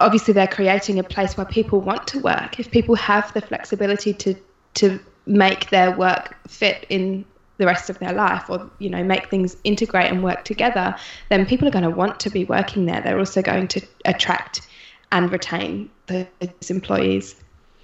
obviously, 0.00 0.34
they're 0.34 0.48
creating 0.48 0.98
a 0.98 1.04
place 1.04 1.36
where 1.36 1.46
people 1.46 1.80
want 1.80 2.08
to 2.08 2.18
work. 2.18 2.58
If 2.58 2.68
people 2.72 2.96
have 2.96 3.32
the 3.32 3.40
flexibility 3.40 4.12
to 4.12 4.34
to 4.74 4.98
make 5.26 5.70
their 5.70 5.96
work 5.96 6.36
fit 6.48 6.84
in 6.88 7.24
the 7.58 7.66
rest 7.66 7.90
of 7.90 7.98
their 7.98 8.12
life 8.12 8.48
or 8.48 8.70
you 8.78 8.90
know 8.90 9.02
make 9.02 9.28
things 9.30 9.56
integrate 9.64 10.10
and 10.10 10.22
work 10.22 10.44
together 10.44 10.94
then 11.28 11.46
people 11.46 11.66
are 11.66 11.70
going 11.70 11.84
to 11.84 11.90
want 11.90 12.20
to 12.20 12.30
be 12.30 12.44
working 12.44 12.86
there 12.86 13.00
they're 13.00 13.18
also 13.18 13.42
going 13.42 13.66
to 13.68 13.80
attract 14.04 14.66
and 15.12 15.30
retain 15.32 15.88
those 16.06 16.70
employees 16.70 17.36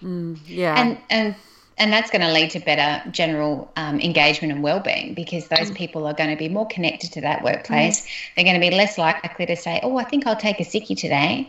mm, 0.03 0.39
yeah 0.47 0.79
and 0.79 0.99
and 1.11 1.35
and 1.79 1.93
that's 1.93 2.11
going 2.11 2.23
to 2.23 2.33
lead 2.33 2.51
to 2.51 2.61
better 2.61 3.11
general 3.11 3.71
um, 3.77 3.99
engagement 4.01 4.53
and 4.53 4.63
well-being 4.63 5.15
because 5.15 5.49
those 5.49 5.71
mm. 5.71 5.75
people 5.75 6.07
are 6.07 6.15
going 6.15 6.31
to 6.31 6.37
be 6.37 6.49
more 6.49 6.67
connected 6.69 7.13
to 7.13 7.21
that 7.23 7.43
workplace. 7.43 8.03
Mm. 8.03 8.09
They're 8.37 8.45
going 8.45 8.61
to 8.61 8.71
be 8.71 8.75
less 8.75 8.99
likely 8.99 9.47
to 9.47 9.57
say, 9.57 9.81
"Oh, 9.83 9.97
I 9.97 10.05
think 10.05 10.27
I'll 10.27 10.37
take 10.37 10.61
a 10.61 10.65
sickie 10.65 10.97
today." 10.97 11.49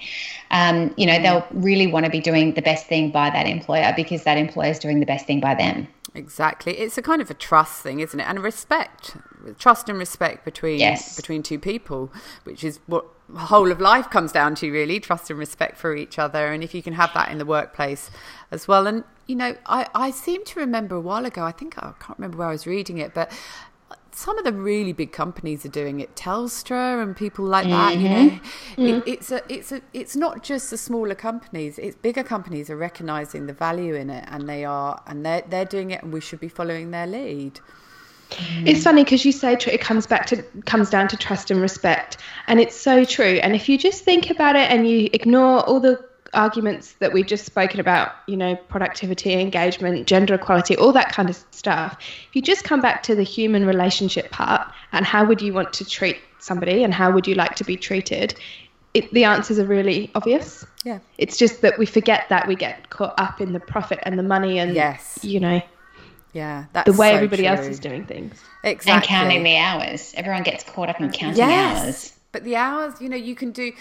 Um, 0.49 0.93
you 0.97 1.05
know, 1.05 1.13
mm. 1.13 1.23
they'll 1.23 1.47
really 1.51 1.87
want 1.87 2.05
to 2.05 2.11
be 2.11 2.19
doing 2.19 2.53
the 2.53 2.61
best 2.61 2.87
thing 2.87 3.11
by 3.11 3.29
that 3.29 3.47
employer 3.47 3.93
because 3.95 4.23
that 4.23 4.37
employer 4.37 4.71
is 4.71 4.79
doing 4.79 4.99
the 4.99 5.05
best 5.05 5.25
thing 5.25 5.39
by 5.39 5.55
them. 5.55 5.87
Exactly. 6.15 6.77
It's 6.77 6.97
a 6.97 7.01
kind 7.01 7.21
of 7.21 7.31
a 7.31 7.33
trust 7.33 7.81
thing, 7.81 7.99
isn't 7.99 8.19
it? 8.19 8.23
And 8.23 8.37
a 8.37 8.41
respect, 8.41 9.17
trust 9.57 9.89
and 9.89 9.97
respect 9.97 10.45
between 10.45 10.79
yes. 10.79 11.15
between 11.15 11.41
two 11.41 11.57
people, 11.57 12.11
which 12.43 12.63
is 12.63 12.79
what 12.85 13.05
whole 13.35 13.71
of 13.71 13.81
life 13.81 14.09
comes 14.11 14.31
down 14.31 14.53
to, 14.55 14.71
really. 14.71 14.99
Trust 14.99 15.31
and 15.31 15.39
respect 15.39 15.77
for 15.77 15.95
each 15.95 16.19
other, 16.19 16.51
and 16.51 16.63
if 16.63 16.75
you 16.75 16.83
can 16.83 16.93
have 16.93 17.11
that 17.15 17.31
in 17.31 17.39
the 17.39 17.45
workplace 17.45 18.11
as 18.51 18.67
well. 18.67 18.85
And 18.85 19.03
you 19.25 19.35
know, 19.35 19.55
I 19.65 19.87
I 19.95 20.11
seem 20.11 20.45
to 20.45 20.59
remember 20.59 20.95
a 20.95 21.01
while 21.01 21.25
ago. 21.25 21.43
I 21.43 21.51
think 21.51 21.77
I 21.79 21.93
can't 21.99 22.19
remember 22.19 22.37
where 22.37 22.49
I 22.49 22.51
was 22.51 22.67
reading 22.67 22.99
it, 22.99 23.15
but 23.15 23.31
some 24.15 24.37
of 24.37 24.43
the 24.43 24.53
really 24.53 24.93
big 24.93 25.11
companies 25.11 25.65
are 25.65 25.69
doing 25.69 25.99
it 25.99 26.15
telstra 26.15 27.01
and 27.01 27.15
people 27.15 27.45
like 27.45 27.67
that 27.67 27.93
mm-hmm. 27.93 28.01
you 28.01 28.09
know 28.09 28.29
mm-hmm. 28.29 28.81
it, 28.81 29.03
it's 29.07 29.31
a 29.31 29.41
it's 29.51 29.71
a 29.71 29.81
it's 29.93 30.15
not 30.15 30.43
just 30.43 30.69
the 30.69 30.77
smaller 30.77 31.15
companies 31.15 31.79
it's 31.79 31.95
bigger 31.95 32.23
companies 32.23 32.69
are 32.69 32.77
recognizing 32.77 33.47
the 33.47 33.53
value 33.53 33.95
in 33.95 34.09
it 34.09 34.23
and 34.29 34.47
they 34.47 34.63
are 34.63 35.01
and 35.07 35.25
they're, 35.25 35.43
they're 35.49 35.65
doing 35.65 35.91
it 35.91 36.03
and 36.03 36.13
we 36.13 36.21
should 36.21 36.39
be 36.39 36.49
following 36.49 36.91
their 36.91 37.07
lead 37.07 37.59
it's 38.65 38.83
funny 38.83 39.03
because 39.03 39.23
you 39.25 39.31
say 39.31 39.53
it 39.53 39.81
comes 39.81 40.07
back 40.07 40.25
to 40.25 40.41
comes 40.65 40.89
down 40.89 41.07
to 41.07 41.15
trust 41.15 41.51
and 41.51 41.61
respect 41.61 42.17
and 42.47 42.59
it's 42.59 42.75
so 42.75 43.05
true 43.05 43.39
and 43.43 43.55
if 43.55 43.69
you 43.69 43.77
just 43.77 44.03
think 44.03 44.29
about 44.29 44.55
it 44.55 44.71
and 44.71 44.89
you 44.89 45.07
ignore 45.13 45.61
all 45.67 45.79
the 45.79 46.03
arguments 46.33 46.93
that 46.93 47.13
we've 47.13 47.25
just 47.25 47.45
spoken 47.45 47.79
about, 47.79 48.13
you 48.27 48.37
know, 48.37 48.55
productivity, 48.55 49.33
engagement, 49.33 50.07
gender 50.07 50.35
equality, 50.35 50.75
all 50.77 50.91
that 50.91 51.11
kind 51.11 51.29
of 51.29 51.43
stuff, 51.51 51.97
if 52.29 52.35
you 52.35 52.41
just 52.41 52.63
come 52.63 52.81
back 52.81 53.03
to 53.03 53.15
the 53.15 53.23
human 53.23 53.65
relationship 53.65 54.31
part 54.31 54.71
and 54.91 55.05
how 55.05 55.25
would 55.25 55.41
you 55.41 55.53
want 55.53 55.73
to 55.73 55.85
treat 55.85 56.17
somebody 56.39 56.83
and 56.83 56.93
how 56.93 57.11
would 57.11 57.27
you 57.27 57.35
like 57.35 57.55
to 57.55 57.63
be 57.63 57.75
treated, 57.75 58.35
it, 58.93 59.11
the 59.13 59.23
answers 59.23 59.59
are 59.59 59.65
really 59.65 60.11
obvious. 60.15 60.65
Yeah. 60.83 60.99
It's 61.17 61.37
just 61.37 61.61
that 61.61 61.77
we 61.77 61.85
forget 61.85 62.27
that 62.29 62.47
we 62.47 62.55
get 62.55 62.89
caught 62.89 63.13
up 63.17 63.41
in 63.41 63.53
the 63.53 63.59
profit 63.59 63.99
and 64.03 64.19
the 64.19 64.23
money 64.23 64.59
and, 64.59 64.75
yes. 64.75 65.19
you 65.21 65.39
know, 65.39 65.61
yeah, 66.33 66.65
the 66.85 66.93
way 66.93 67.11
so 67.11 67.15
everybody 67.15 67.43
true. 67.43 67.51
else 67.51 67.67
is 67.67 67.79
doing 67.79 68.05
things. 68.05 68.41
Exactly. 68.63 68.91
And 68.91 69.03
counting 69.03 69.43
the 69.43 69.57
hours. 69.57 70.13
Everyone 70.17 70.41
gets 70.41 70.63
caught 70.63 70.89
up 70.89 70.99
in 70.99 71.11
counting 71.11 71.37
yes. 71.37 71.83
hours. 71.83 72.13
but 72.31 72.43
the 72.43 72.55
hours, 72.55 72.99
you 72.99 73.07
know, 73.07 73.15
you 73.15 73.35
can 73.35 73.51
do 73.51 73.71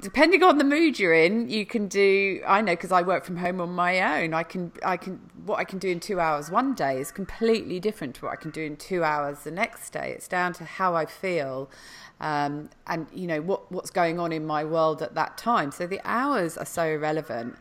depending 0.00 0.42
on 0.42 0.56
the 0.56 0.64
mood 0.64 0.98
you're 0.98 1.12
in 1.12 1.48
you 1.50 1.66
can 1.66 1.86
do 1.86 2.40
i 2.46 2.62
know 2.62 2.72
because 2.72 2.90
i 2.92 3.02
work 3.02 3.24
from 3.24 3.36
home 3.36 3.60
on 3.60 3.70
my 3.70 4.22
own. 4.22 4.32
I 4.32 4.42
can 4.42 4.72
i 4.84 4.96
can 4.96 5.20
what 5.44 5.58
i 5.58 5.64
can 5.64 5.78
do 5.78 5.88
in 5.88 6.00
two 6.00 6.18
hours 6.18 6.50
one 6.50 6.74
day 6.74 6.98
is 6.98 7.12
completely 7.12 7.78
different 7.78 8.14
to 8.16 8.24
what 8.24 8.32
i 8.32 8.36
can 8.36 8.50
do 8.50 8.62
in 8.62 8.76
two 8.76 9.04
hours 9.04 9.40
the 9.40 9.50
next 9.50 9.90
day. 9.90 10.12
It's 10.16 10.28
down 10.28 10.54
to 10.54 10.64
how 10.64 10.94
i 10.94 11.04
feel 11.04 11.70
um, 12.20 12.70
and 12.86 13.06
you 13.12 13.26
know 13.26 13.42
what 13.42 13.70
what's 13.70 13.90
going 13.90 14.18
on 14.18 14.32
in 14.32 14.46
my 14.46 14.64
world 14.64 15.02
at 15.02 15.14
that 15.14 15.36
time. 15.36 15.70
So 15.70 15.86
the 15.86 16.00
hours 16.04 16.56
are 16.56 16.64
so 16.64 16.84
irrelevant 16.84 17.56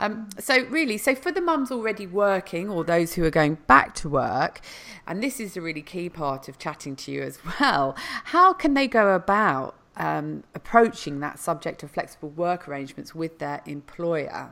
um, 0.00 0.30
so 0.38 0.64
really 0.64 0.96
so 0.96 1.14
for 1.14 1.30
the 1.30 1.42
mums 1.42 1.70
already 1.70 2.06
working 2.06 2.70
or 2.70 2.84
those 2.84 3.14
who 3.14 3.24
are 3.24 3.30
going 3.30 3.58
back 3.66 3.94
to 3.96 4.08
work 4.08 4.62
and 5.06 5.22
this 5.22 5.38
is 5.38 5.58
a 5.58 5.60
really 5.60 5.82
key 5.82 6.08
part 6.08 6.48
of 6.48 6.58
chatting 6.58 6.96
to 6.96 7.12
you 7.12 7.22
as 7.22 7.38
well 7.60 7.94
how 8.24 8.54
can 8.54 8.72
they 8.72 8.88
go 8.88 9.14
about 9.14 9.76
um, 10.00 10.42
approaching 10.54 11.20
that 11.20 11.38
subject 11.38 11.82
of 11.82 11.90
flexible 11.90 12.30
work 12.30 12.66
arrangements 12.66 13.14
with 13.14 13.38
their 13.38 13.60
employer? 13.66 14.50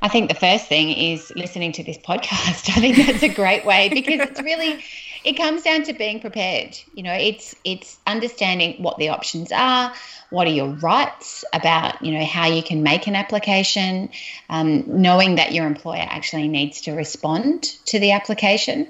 I 0.00 0.08
think 0.08 0.28
the 0.28 0.36
first 0.36 0.66
thing 0.66 0.90
is 0.90 1.32
listening 1.36 1.72
to 1.72 1.84
this 1.84 1.98
podcast. 1.98 2.70
I 2.76 2.80
think 2.80 2.96
that's 2.96 3.22
a 3.22 3.28
great 3.28 3.64
way 3.64 3.88
because 3.88 4.28
it's 4.28 4.40
really 4.40 4.82
it 5.24 5.34
comes 5.34 5.62
down 5.62 5.82
to 5.84 5.92
being 5.92 6.20
prepared. 6.20 6.78
You 6.94 7.02
know, 7.02 7.12
it's 7.12 7.54
it's 7.64 7.98
understanding 8.06 8.82
what 8.82 8.98
the 8.98 9.08
options 9.10 9.50
are, 9.52 9.92
what 10.30 10.46
are 10.46 10.50
your 10.50 10.68
rights 10.68 11.44
about, 11.52 12.02
you 12.02 12.12
know, 12.12 12.24
how 12.24 12.46
you 12.46 12.62
can 12.62 12.82
make 12.82 13.08
an 13.08 13.16
application, 13.16 14.10
um, 14.48 15.02
knowing 15.02 15.36
that 15.36 15.52
your 15.52 15.66
employer 15.66 16.06
actually 16.08 16.48
needs 16.48 16.82
to 16.82 16.92
respond 16.92 17.62
to 17.86 17.98
the 17.98 18.12
application 18.12 18.88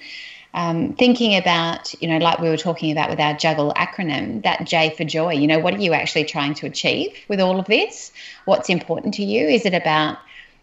um, 0.54 0.92
thinking 0.94 1.36
about, 1.36 1.94
you 2.02 2.08
know, 2.08 2.18
like 2.18 2.38
we 2.38 2.48
were 2.48 2.56
talking 2.56 2.92
about 2.92 3.08
with 3.08 3.20
our 3.20 3.34
juggle 3.34 3.72
acronym, 3.76 4.42
that 4.42 4.66
J 4.66 4.94
for 4.96 5.04
joy, 5.04 5.32
you 5.32 5.46
know, 5.46 5.58
what 5.58 5.74
are 5.74 5.78
you 5.78 5.94
actually 5.94 6.24
trying 6.24 6.54
to 6.54 6.66
achieve 6.66 7.16
with 7.28 7.40
all 7.40 7.58
of 7.58 7.66
this? 7.66 8.12
What's 8.44 8.68
important 8.68 9.14
to 9.14 9.24
you? 9.24 9.46
Is 9.46 9.64
it 9.64 9.74
about 9.74 10.18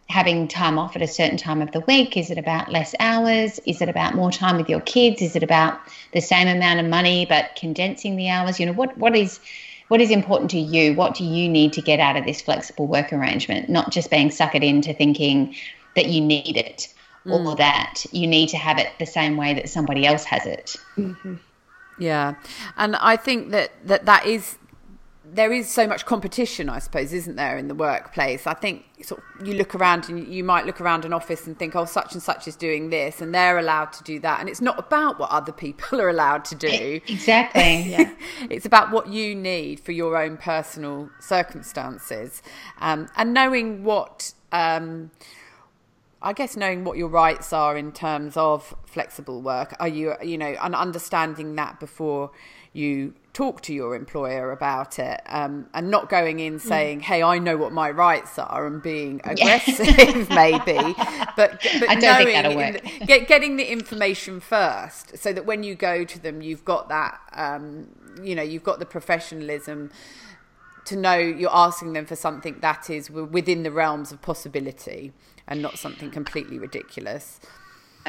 having 0.10 0.48
time 0.48 0.78
off 0.78 0.96
at 0.96 1.02
a 1.02 1.08
certain 1.08 1.38
time 1.38 1.62
of 1.62 1.72
the 1.72 1.80
week? 1.82 2.18
Is 2.18 2.30
it 2.30 2.38
about 2.38 2.72
less 2.72 2.94
hours? 3.00 3.60
Is 3.66 3.82
it 3.82 3.90
about 3.90 4.16
more 4.16 4.32
time 4.32 4.58
with 4.58 4.70
your 4.70 4.82
kids? 4.82 5.22
Is 5.22 5.36
it 5.36 5.44
about 5.44 5.80
the 6.14 6.22
same 6.22 6.48
amount 6.48 6.80
of 6.80 6.86
money 6.88 7.26
but 7.28 7.56
condensing 7.56 8.16
the 8.16 8.30
hours? 8.30 8.60
You 8.60 8.68
know, 8.68 8.74
what 8.74 8.96
what 8.98 9.16
is 9.16 9.40
what 9.88 10.02
is 10.02 10.12
important 10.12 10.52
to 10.52 10.60
you? 10.60 10.94
What 10.94 11.16
do 11.16 11.24
you 11.24 11.50
need 11.50 11.74
to 11.74 11.82
get 11.82 12.00
out 12.00 12.16
of 12.16 12.26
this 12.26 12.42
flexible 12.42 12.86
work 12.86 13.12
arrangement? 13.12 13.70
Not 13.70 13.92
just 13.92 14.12
being 14.12 14.30
suckered 14.30 14.64
into 14.64 14.94
thinking 14.94 15.56
that 15.96 16.08
you 16.08 16.22
need 16.22 16.58
it 16.58 16.94
mm. 17.30 17.46
or 17.46 17.56
that 17.56 18.06
you 18.12 18.28
need 18.28 18.50
to 18.50 18.58
have 18.58 18.78
it 18.78 18.90
the 19.00 19.06
same 19.06 19.38
way 19.38 19.54
that 19.54 19.70
somebody 19.70 20.06
else 20.06 20.24
has 20.26 20.46
it. 20.46 20.76
Mm-hmm. 20.98 21.36
Yeah, 22.00 22.36
and 22.78 22.96
I 22.96 23.18
think 23.18 23.52
that 23.52 23.72
that 23.86 24.06
that 24.06 24.26
is 24.26 24.58
there 25.34 25.52
is 25.52 25.70
so 25.70 25.88
much 25.88 26.06
competition, 26.06 26.70
I 26.70 26.80
suppose, 26.80 27.14
isn't 27.14 27.36
there, 27.36 27.58
in 27.58 27.68
the 27.68 27.76
workplace? 27.76 28.48
I 28.48 28.54
think 28.54 28.86
sort 29.04 29.22
of 29.22 29.48
you 29.48 29.54
look 29.54 29.76
around 29.76 30.10
and 30.10 30.28
you 30.28 30.44
might 30.44 30.66
look 30.66 30.82
around 30.82 31.06
an 31.06 31.14
office 31.14 31.46
and 31.46 31.58
think, 31.58 31.76
oh, 31.76 31.86
such 31.86 32.14
and 32.14 32.22
such 32.22 32.48
is 32.48 32.56
doing 32.56 32.90
this, 32.90 33.22
and 33.22 33.34
they're 33.34 33.58
allowed 33.58 33.92
to 33.94 34.04
do 34.04 34.20
that, 34.22 34.40
and 34.40 34.50
it's 34.50 34.62
not 34.62 34.80
about 34.80 35.20
what 35.20 35.30
other 35.30 35.52
people 35.52 36.02
are 36.02 36.10
allowed 36.10 36.46
to 36.46 36.56
do. 36.56 37.00
Exactly. 37.08 37.62
yeah. 37.92 38.14
it's 38.50 38.66
about 38.66 38.92
what 38.92 39.08
you 39.08 39.36
need 39.36 39.80
for 39.80 39.92
your 39.92 40.18
own 40.18 40.38
personal 40.38 41.10
circumstances, 41.20 42.42
um, 42.80 43.10
and 43.16 43.34
knowing 43.34 43.84
what. 43.84 44.34
Um, 44.52 45.12
I 46.22 46.34
guess 46.34 46.58
knowing 46.58 46.84
what 46.84 46.98
your 46.98 47.08
rights 47.08 47.54
are 47.54 47.78
in 47.78 47.92
terms 47.94 48.36
of 48.36 48.76
flexible 48.86 49.42
work, 49.42 49.76
are 49.80 49.88
you, 49.88 50.16
you 50.22 50.38
know, 50.38 50.56
and 50.62 50.76
understanding 50.76 51.56
that 51.56 51.80
before 51.80 52.32
you 52.74 53.14
talk 53.32 53.62
to 53.62 53.74
your 53.74 53.96
employer 53.96 54.52
about 54.52 55.00
it, 55.00 55.22
um, 55.28 55.68
and 55.74 55.90
not 55.90 56.10
going 56.10 56.40
in 56.40 56.56
mm. 56.56 56.62
saying, 56.62 57.00
"Hey, 57.00 57.24
I 57.24 57.40
know 57.40 57.56
what 57.56 57.72
my 57.72 57.90
rights 57.90 58.38
are," 58.38 58.68
and 58.68 58.82
being 58.82 59.22
aggressive, 59.24 59.88
yeah. 59.98 60.26
maybe, 60.30 60.94
but 61.38 61.62
but 61.80 61.90
I 61.90 61.96
don't 61.96 62.18
think 62.18 62.32
that'll 62.32 62.56
work. 62.56 62.84
The, 62.84 63.06
get, 63.06 63.28
getting 63.28 63.56
the 63.56 63.72
information 63.72 64.42
first, 64.42 65.18
so 65.18 65.32
that 65.32 65.46
when 65.46 65.64
you 65.64 65.76
go 65.76 66.04
to 66.04 66.20
them, 66.20 66.42
you've 66.42 66.66
got 66.66 66.90
that, 66.90 67.20
um, 67.34 67.88
you 68.22 68.36
know, 68.36 68.44
you've 68.44 68.64
got 68.64 68.80
the 68.80 68.86
professionalism 68.86 69.90
to 70.86 70.96
know 70.96 71.18
you're 71.18 71.54
asking 71.54 71.94
them 71.94 72.06
for 72.06 72.16
something 72.16 72.58
that 72.62 72.90
is 72.90 73.10
within 73.12 73.64
the 73.64 73.72
realms 73.72 74.12
of 74.12 74.22
possibility 74.22 75.14
and 75.50 75.62
not 75.62 75.78
something 75.78 76.10
completely 76.12 76.58
ridiculous. 76.60 77.42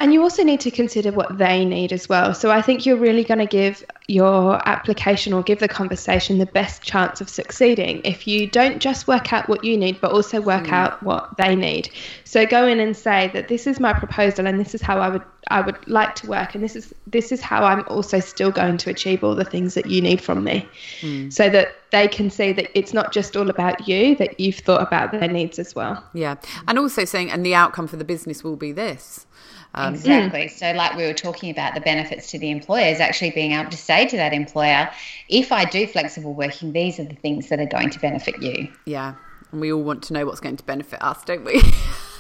And 0.01 0.15
you 0.15 0.23
also 0.23 0.43
need 0.43 0.61
to 0.61 0.71
consider 0.71 1.13
what 1.13 1.37
they 1.37 1.63
need 1.63 1.93
as 1.93 2.09
well. 2.09 2.33
So 2.33 2.51
I 2.51 2.63
think 2.63 2.87
you're 2.87 2.97
really 2.97 3.23
going 3.23 3.39
to 3.39 3.47
give 3.47 3.85
your 4.09 4.67
application 4.67 5.35
or 5.35 5.43
give 5.43 5.59
the 5.59 5.69
conversation 5.69 6.39
the 6.39 6.47
best 6.47 6.83
chance 6.83 7.21
of 7.21 7.29
succeeding 7.29 8.01
if 8.03 8.27
you 8.27 8.47
don't 8.47 8.81
just 8.81 9.07
work 9.07 9.31
out 9.31 9.47
what 9.47 9.63
you 9.63 9.77
need, 9.77 10.01
but 10.01 10.11
also 10.11 10.41
work 10.41 10.65
mm. 10.65 10.73
out 10.73 11.03
what 11.03 11.37
they 11.37 11.55
need. 11.55 11.91
So 12.25 12.47
go 12.47 12.67
in 12.67 12.81
and 12.81 12.97
say 12.97 13.31
that 13.35 13.49
this 13.49 13.67
is 13.67 13.79
my 13.79 13.93
proposal 13.93 14.47
and 14.47 14.59
this 14.59 14.75
is 14.75 14.81
how 14.81 14.99
I 15.01 15.11
would 15.11 15.23
I 15.49 15.61
would 15.63 15.77
like 15.89 16.15
to 16.17 16.29
work 16.29 16.55
and 16.55 16.63
this 16.63 16.77
is 16.77 16.95
this 17.07 17.33
is 17.33 17.41
how 17.41 17.65
I'm 17.65 17.85
also 17.89 18.21
still 18.21 18.51
going 18.51 18.79
to 18.79 18.91
achieve 18.91 19.23
all 19.23 19.35
the 19.35 19.45
things 19.45 19.75
that 19.75 19.87
you 19.87 20.01
need 20.01 20.21
from 20.21 20.45
me. 20.45 20.67
Mm. 21.01 21.31
So 21.31 21.51
that 21.51 21.75
they 21.91 22.09
can 22.09 22.31
see 22.31 22.53
that 22.53 22.71
it's 22.79 22.95
not 22.95 23.13
just 23.13 23.37
all 23.37 23.51
about 23.51 23.87
you, 23.87 24.17
that 24.17 24.41
you've 24.41 24.57
thought 24.57 24.83
about 24.83 25.13
their 25.13 25.29
needs 25.29 25.59
as 25.59 25.75
well. 25.75 26.03
Yeah. 26.15 26.37
And 26.69 26.79
also 26.79 27.05
saying 27.05 27.31
and 27.31 27.45
the 27.45 27.55
outcome 27.55 27.87
for 27.87 27.97
the 27.97 28.05
business 28.05 28.43
will 28.43 28.57
be 28.57 28.73
this. 28.73 29.27
Um, 29.75 29.95
exactly. 29.95 30.47
Mm. 30.47 30.51
So, 30.51 30.73
like 30.73 30.97
we 30.97 31.05
were 31.05 31.15
talking 31.15 31.51
about, 31.51 31.75
the 31.75 31.81
benefits 31.81 32.31
to 32.33 32.39
the 32.39 32.51
employer 32.51 32.87
is 32.87 33.01
actually 33.01 33.31
being 33.31 33.53
able 33.53 33.71
to 33.71 33.77
say 33.77 34.07
to 34.07 34.17
that 34.17 34.33
employer, 34.33 34.91
if 35.29 35.53
I 35.53 35.65
do 35.65 35.87
flexible 35.87 36.35
working, 36.35 36.73
these 36.73 36.99
are 36.99 37.05
the 37.05 37.15
things 37.15 37.49
that 37.49 37.61
are 37.61 37.67
going 37.67 37.91
to 37.91 37.99
benefit 38.01 38.43
you. 38.43 38.69
Yeah. 38.85 39.15
And 39.53 39.61
we 39.61 39.73
all 39.73 39.83
want 39.83 40.03
to 40.05 40.13
know 40.13 40.27
what's 40.27 40.41
going 40.41 40.57
to 40.57 40.65
benefit 40.65 41.03
us, 41.03 41.25
don't 41.25 41.45
we? 41.45 41.61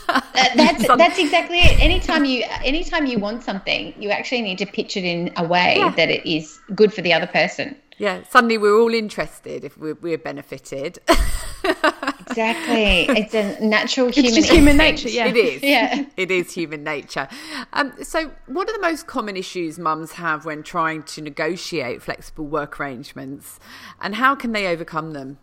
that, 0.08 0.52
that's 0.56 0.86
that's 0.96 1.18
exactly 1.18 1.58
it. 1.58 1.80
Anytime 1.80 2.24
you 2.24 2.44
anytime 2.62 3.06
you 3.06 3.18
want 3.18 3.42
something, 3.42 3.94
you 3.98 4.10
actually 4.10 4.42
need 4.42 4.58
to 4.58 4.66
pitch 4.66 4.96
it 4.96 5.04
in 5.04 5.32
a 5.36 5.46
way 5.46 5.76
yeah. 5.78 5.90
that 5.90 6.10
it 6.10 6.26
is 6.26 6.60
good 6.74 6.92
for 6.92 7.02
the 7.02 7.12
other 7.12 7.26
person. 7.26 7.76
Yeah, 7.98 8.22
suddenly 8.30 8.56
we're 8.56 8.80
all 8.80 8.94
interested 8.94 9.62
if 9.62 9.76
we're, 9.76 9.94
we're 9.94 10.16
benefited. 10.16 11.00
exactly, 12.31 13.07
it's 13.16 13.35
a 13.35 13.64
natural 13.64 14.09
it's 14.09 14.16
human. 14.16 14.29
It's 14.29 14.37
just 14.37 14.51
human 14.51 14.77
nature. 14.77 15.09
Yeah, 15.09 15.27
it 15.27 15.37
is. 15.37 15.62
Yeah, 15.62 16.05
it 16.16 16.31
is 16.31 16.53
human 16.53 16.85
nature. 16.85 17.29
Um, 17.73 17.93
so, 18.03 18.31
what 18.47 18.69
are 18.69 18.73
the 18.73 18.81
most 18.81 19.07
common 19.07 19.37
issues 19.37 19.79
mums 19.79 20.12
have 20.12 20.45
when 20.45 20.62
trying 20.62 21.03
to 21.05 21.21
negotiate 21.21 22.03
flexible 22.03 22.47
work 22.47 22.81
arrangements, 22.81 23.59
and 24.01 24.14
how 24.14 24.35
can 24.35 24.53
they 24.53 24.66
overcome 24.66 25.12
them? 25.12 25.38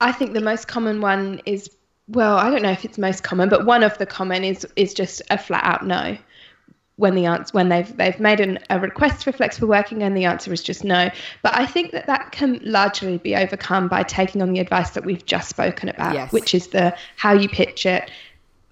I 0.00 0.12
think 0.12 0.32
the 0.32 0.40
most 0.40 0.66
common 0.68 1.00
one 1.00 1.40
is 1.46 1.70
well, 2.08 2.36
I 2.36 2.50
don't 2.50 2.62
know 2.62 2.70
if 2.72 2.84
it's 2.84 2.98
most 2.98 3.22
common, 3.22 3.48
but 3.48 3.64
one 3.64 3.82
of 3.82 3.96
the 3.98 4.06
common 4.06 4.44
is 4.44 4.66
is 4.76 4.92
just 4.94 5.22
a 5.30 5.38
flat 5.38 5.64
out 5.64 5.86
no 5.86 6.16
when 6.96 7.14
the 7.14 7.26
answer 7.26 7.50
when 7.52 7.68
they've 7.68 7.96
they've 7.96 8.20
made 8.20 8.40
an, 8.40 8.58
a 8.70 8.78
request 8.78 9.24
for 9.24 9.32
flexible 9.32 9.68
working 9.68 10.02
and 10.02 10.16
the 10.16 10.24
answer 10.24 10.52
is 10.52 10.62
just 10.62 10.84
no. 10.84 11.10
But 11.42 11.58
I 11.58 11.66
think 11.66 11.92
that 11.92 12.06
that 12.06 12.32
can 12.32 12.60
largely 12.62 13.18
be 13.18 13.34
overcome 13.34 13.88
by 13.88 14.02
taking 14.02 14.42
on 14.42 14.52
the 14.52 14.60
advice 14.60 14.90
that 14.90 15.04
we've 15.04 15.24
just 15.24 15.48
spoken 15.48 15.88
about, 15.88 16.14
yes. 16.14 16.32
which 16.32 16.54
is 16.54 16.68
the 16.68 16.94
how 17.16 17.32
you 17.32 17.48
pitch 17.48 17.86
it, 17.86 18.10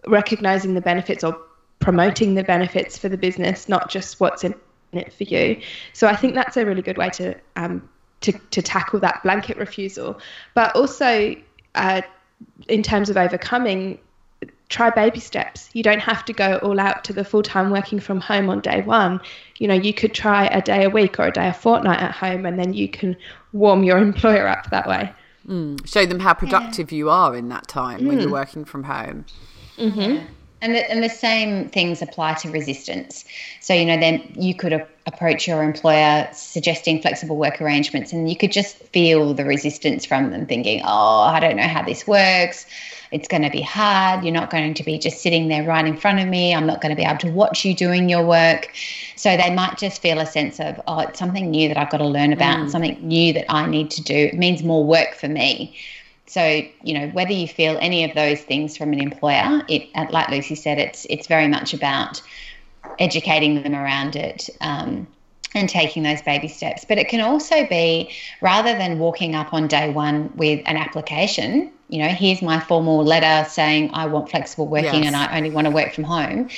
recognizing 0.06 0.74
the 0.74 0.80
benefits 0.80 1.24
or 1.24 1.37
promoting 1.78 2.35
the 2.35 2.44
benefits 2.44 2.98
for 2.98 3.09
the 3.09 3.16
business, 3.16 3.68
not 3.68 3.90
just 3.90 4.20
what's 4.20 4.44
in 4.44 4.54
it 4.92 5.12
for 5.12 5.24
you. 5.24 5.61
So 5.92 6.06
I 6.06 6.16
think 6.16 6.35
that's 6.35 6.56
a 6.56 6.66
really 6.66 6.83
good 6.83 6.98
way 6.98 7.11
to 7.11 7.35
um, 7.56 7.88
to 8.20 8.33
to 8.33 8.61
tackle 8.61 9.00
that 9.00 9.22
blanket 9.22 9.56
refusal, 9.56 10.20
but 10.54 10.74
also. 10.76 11.37
Uh, 11.74 12.02
in 12.68 12.83
terms 12.83 13.11
of 13.11 13.16
overcoming 13.16 13.98
try 14.70 14.88
baby 14.88 15.20
steps. 15.20 15.68
You 15.74 15.83
don't 15.83 16.00
have 16.00 16.24
to 16.24 16.33
go 16.33 16.56
all 16.59 16.80
out 16.80 17.04
to 17.04 17.12
the 17.12 17.24
full 17.24 17.42
time 17.42 17.70
working 17.70 18.00
from 18.00 18.20
home 18.20 18.48
on 18.48 18.61
day 18.61 18.80
one. 18.80 19.20
You 19.59 19.68
know, 19.68 19.74
you 19.74 19.92
could 19.92 20.14
try 20.14 20.46
a 20.46 20.62
day 20.62 20.85
a 20.85 20.90
week 20.90 21.18
or 21.18 21.26
a 21.26 21.33
day 21.33 21.48
a 21.48 21.52
fortnight 21.52 22.00
at 22.00 22.12
home, 22.12 22.46
and 22.46 22.59
then 22.59 22.72
you 22.72 22.88
can 22.88 23.16
warm 23.52 23.85
your 23.85 23.98
employer 24.09 24.48
up 24.48 24.70
that 24.70 24.88
way. 24.88 25.12
Mm. 25.46 25.87
Show 25.87 26.06
them 26.06 26.20
how 26.20 26.33
productive 26.33 26.92
yeah. 26.92 26.96
you 26.96 27.11
are 27.11 27.37
in 27.37 27.48
that 27.50 27.68
time 27.68 28.00
mm. 28.00 28.06
when 28.06 28.20
you're 28.20 28.28
mm. 28.28 28.33
working 28.33 28.64
from 28.64 28.85
home. 28.85 29.26
Mm-hmm. 29.76 30.24
And 30.62 30.75
the, 30.75 30.90
and 30.90 31.03
the 31.03 31.09
same 31.09 31.68
things 31.70 32.03
apply 32.03 32.35
to 32.35 32.51
resistance. 32.51 33.25
So, 33.61 33.73
you 33.73 33.87
know, 33.87 33.99
then 33.99 34.31
you 34.35 34.55
could 34.55 34.75
a- 34.75 34.87
approach 35.07 35.49
your 35.49 35.62
employer 35.62 36.29
suggesting 36.33 37.01
flexible 37.01 37.37
work 37.37 37.62
arrangements, 37.62 38.12
and 38.12 38.29
you 38.29 38.37
could 38.37 38.53
just 38.53 38.77
feel 38.77 39.33
the 39.33 39.44
resistance 39.44 40.05
from 40.05 40.31
them, 40.31 40.46
thinking, 40.46 40.83
oh, 40.85 41.20
I 41.20 41.40
don't 41.40 41.57
know 41.57 41.68
how 41.68 41.83
this 41.83 42.07
works 42.07 42.66
it's 43.12 43.27
going 43.27 43.42
to 43.42 43.51
be 43.51 43.61
hard. 43.61 44.25
You're 44.25 44.33
not 44.33 44.51
going 44.51 44.75
to 44.75 44.85
be 44.85 44.99
just 44.99 45.20
sitting 45.20 45.49
there 45.49 45.64
right 45.64 45.85
in 45.85 45.96
front 45.96 46.20
of 46.20 46.29
me. 46.29 46.55
I'm 46.55 46.66
not 46.66 46.81
going 46.81 46.90
to 46.90 46.96
be 46.96 47.03
able 47.03 47.18
to 47.18 47.31
watch 47.31 47.64
you 47.64 47.75
doing 47.75 48.09
your 48.09 48.25
work. 48.25 48.73
So 49.16 49.37
they 49.37 49.53
might 49.53 49.79
just 49.79 50.01
feel 50.01 50.20
a 50.20 50.27
sense 50.27 50.61
of, 50.61 50.81
oh, 50.87 51.01
it's 51.01 51.18
something 51.18 51.51
new 51.51 51.68
that 51.68 51.77
I've 51.77 51.90
got 51.90 51.99
to 51.99 52.07
learn 52.07 52.33
about, 52.33 52.59
mm. 52.59 52.70
something 52.70 52.99
new 53.03 53.33
that 53.33 53.46
I 53.53 53.66
need 53.66 53.90
to 53.92 54.03
do. 54.03 54.14
It 54.14 54.35
means 54.35 54.62
more 54.62 54.85
work 54.85 55.14
for 55.14 55.29
me. 55.29 55.77
So, 56.30 56.62
you 56.82 56.94
know, 56.94 57.08
whether 57.08 57.32
you 57.32 57.48
feel 57.48 57.76
any 57.80 58.04
of 58.04 58.14
those 58.14 58.40
things 58.40 58.76
from 58.76 58.92
an 58.92 59.00
employer, 59.00 59.62
it, 59.68 59.88
like 60.12 60.28
Lucy 60.28 60.54
said, 60.54 60.78
it's 60.78 61.04
it's 61.10 61.26
very 61.26 61.48
much 61.48 61.74
about 61.74 62.22
educating 62.98 63.62
them 63.62 63.74
around 63.74 64.14
it. 64.14 64.48
Um, 64.60 65.08
and 65.52 65.68
taking 65.68 66.04
those 66.04 66.22
baby 66.22 66.46
steps. 66.46 66.84
But 66.84 66.98
it 66.98 67.08
can 67.08 67.20
also 67.20 67.66
be 67.66 68.10
rather 68.40 68.72
than 68.78 69.00
walking 69.00 69.34
up 69.34 69.52
on 69.52 69.66
day 69.66 69.90
one 69.90 70.30
with 70.36 70.60
an 70.66 70.76
application, 70.76 71.72
you 71.88 71.98
know, 71.98 72.08
here's 72.08 72.40
my 72.40 72.60
formal 72.60 73.02
letter 73.02 73.48
saying 73.50 73.90
I 73.92 74.06
want 74.06 74.30
flexible 74.30 74.68
working 74.68 75.02
yes. 75.02 75.06
and 75.06 75.16
I 75.16 75.36
only 75.36 75.50
want 75.50 75.66
to 75.66 75.72
work 75.72 75.92
from 75.92 76.04
home. 76.04 76.48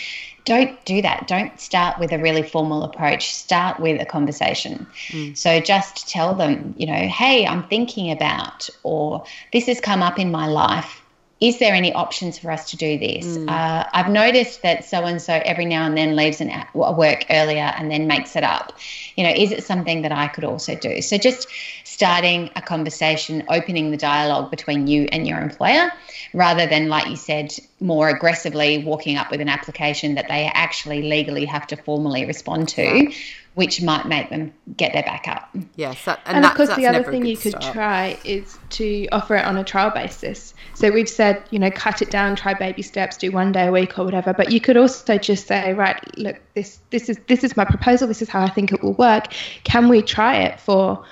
Don't 0.45 0.85
do 0.85 1.03
that. 1.03 1.29
Don't 1.29 1.59
start 1.61 1.99
with 1.99 2.13
a 2.13 2.19
really 2.19 2.43
formal 2.43 2.83
approach. 2.83 3.33
Start 3.35 3.79
with 3.79 4.01
a 4.01 4.05
conversation. 4.05 4.87
Mm. 5.09 5.37
So 5.37 5.61
just 5.61 6.09
tell 6.09 6.35
them, 6.35 6.75
you 6.77 6.87
know, 6.87 7.09
hey, 7.09 7.47
I'm 7.47 7.63
thinking 7.69 8.11
about, 8.11 8.69
or 8.83 9.25
this 9.53 9.67
has 9.67 9.81
come 9.81 10.03
up 10.03 10.19
in 10.19 10.31
my 10.31 10.47
life 10.47 11.03
is 11.43 11.59
there 11.59 11.75
any 11.75 11.93
options 11.93 12.39
for 12.39 12.53
us 12.53 12.71
to 12.71 12.77
do 12.77 12.97
this? 12.97 13.27
Mm. 13.27 13.49
Uh, 13.49 13.85
I've 13.93 14.09
noticed 14.09 14.63
that 14.63 14.85
so 14.85 15.05
and 15.05 15.21
so 15.21 15.33
every 15.45 15.65
now 15.65 15.85
and 15.85 15.97
then 15.97 16.15
leaves 16.15 16.41
an, 16.41 16.51
a 16.51 16.93
work 16.93 17.27
earlier 17.31 17.75
and 17.77 17.91
then 17.91 18.07
makes 18.07 18.37
it 18.37 18.45
up. 18.45 18.79
You 19.17 19.25
know, 19.25 19.31
is 19.31 19.51
it 19.51 19.65
something 19.65 20.03
that 20.03 20.13
I 20.13 20.29
could 20.29 20.45
also 20.45 20.77
do? 20.77 21.03
So 21.03 21.19
just 21.19 21.49
starting 21.83 22.49
a 22.55 22.63
conversation, 22.63 23.43
opening 23.49 23.91
the 23.91 23.97
dialogue 23.97 24.53
between 24.53 24.87
you 24.87 25.09
and 25.11 25.27
your 25.27 25.41
employer, 25.41 25.91
rather 26.33 26.65
than, 26.65 26.89
like 26.89 27.09
you 27.09 27.17
said, 27.17 27.53
more 27.81 28.09
aggressively 28.09 28.85
walking 28.85 29.17
up 29.17 29.29
with 29.33 29.41
an 29.41 29.49
application 29.49 30.15
that 30.15 30.29
they 30.29 30.49
actually 30.55 31.03
legally 31.03 31.45
have 31.45 31.67
to 31.67 31.77
formally 31.77 32.25
respond 32.25 32.69
to 32.69 33.13
which 33.55 33.83
might 33.83 34.07
make 34.07 34.31
them 34.31 34.53
get 34.77 34.93
their 34.93 35.03
back 35.03 35.29
up. 35.29 35.55
Yes, 35.77 36.05
that, 36.07 36.21
and, 36.25 36.39
and 36.39 36.47
of 36.47 36.55
course 36.55 36.75
the 36.75 36.87
other 36.87 37.03
thing 37.03 37.27
you 37.27 37.37
could 37.37 37.53
start. 37.53 37.75
try 37.75 38.19
is 38.25 38.59
to 38.71 39.07
offer 39.13 39.37
it 39.37 39.45
on 39.45 39.59
a 39.59 39.65
trial 39.65 39.91
basis. 39.91 40.55
So 40.75 40.91
we've 40.91 41.09
said, 41.09 41.43
you 41.51 41.59
know, 41.59 41.71
cut 41.71 42.01
it 42.01 42.11
down, 42.11 42.35
try 42.35 42.55
baby 42.55 42.83
steps, 42.83 43.17
do 43.19 43.31
one 43.31 43.53
day 43.53 43.67
a 43.67 43.73
week 43.73 43.99
or 43.99 44.05
whatever. 44.05 44.33
But 44.33 44.53
you 44.53 44.61
could 44.61 44.77
also 44.77 45.19
just 45.19 45.47
say, 45.47 45.75
right, 45.75 46.01
look, 46.17 46.41
this 46.55 46.81
this 46.91 47.09
is 47.11 47.19
this 47.29 47.45
is 47.45 47.57
my 47.57 47.65
proposal. 47.65 48.09
This 48.09 48.23
is 48.23 48.29
how 48.29 48.43
I 48.43 48.49
think 48.49 48.73
it 48.73 48.83
will 48.83 48.95
work. 48.95 49.27
Can 49.65 49.89
we 49.89 50.01
try 50.01 50.37
it 50.37 50.59
for 50.59 51.05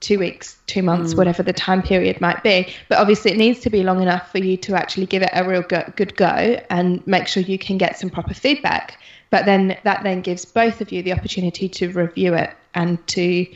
two 0.00 0.18
weeks, 0.18 0.58
two 0.66 0.82
months, 0.82 1.14
mm. 1.14 1.16
whatever 1.16 1.42
the 1.42 1.52
time 1.52 1.82
period 1.82 2.20
might 2.20 2.42
be. 2.42 2.72
But 2.88 2.98
obviously, 2.98 3.32
it 3.32 3.36
needs 3.36 3.60
to 3.60 3.70
be 3.70 3.82
long 3.82 4.00
enough 4.00 4.30
for 4.30 4.38
you 4.38 4.56
to 4.58 4.76
actually 4.76 5.06
give 5.06 5.22
it 5.22 5.30
a 5.32 5.48
real 5.48 5.62
go, 5.62 5.82
good 5.96 6.16
go 6.16 6.60
and 6.70 7.04
make 7.06 7.26
sure 7.26 7.42
you 7.42 7.58
can 7.58 7.78
get 7.78 7.98
some 7.98 8.10
proper 8.10 8.34
feedback. 8.34 8.98
But 9.30 9.44
then 9.44 9.76
that 9.84 10.02
then 10.02 10.22
gives 10.22 10.44
both 10.44 10.80
of 10.80 10.90
you 10.92 11.02
the 11.02 11.12
opportunity 11.12 11.68
to 11.68 11.90
review 11.92 12.34
it 12.34 12.56
and 12.74 13.04
to 13.08 13.46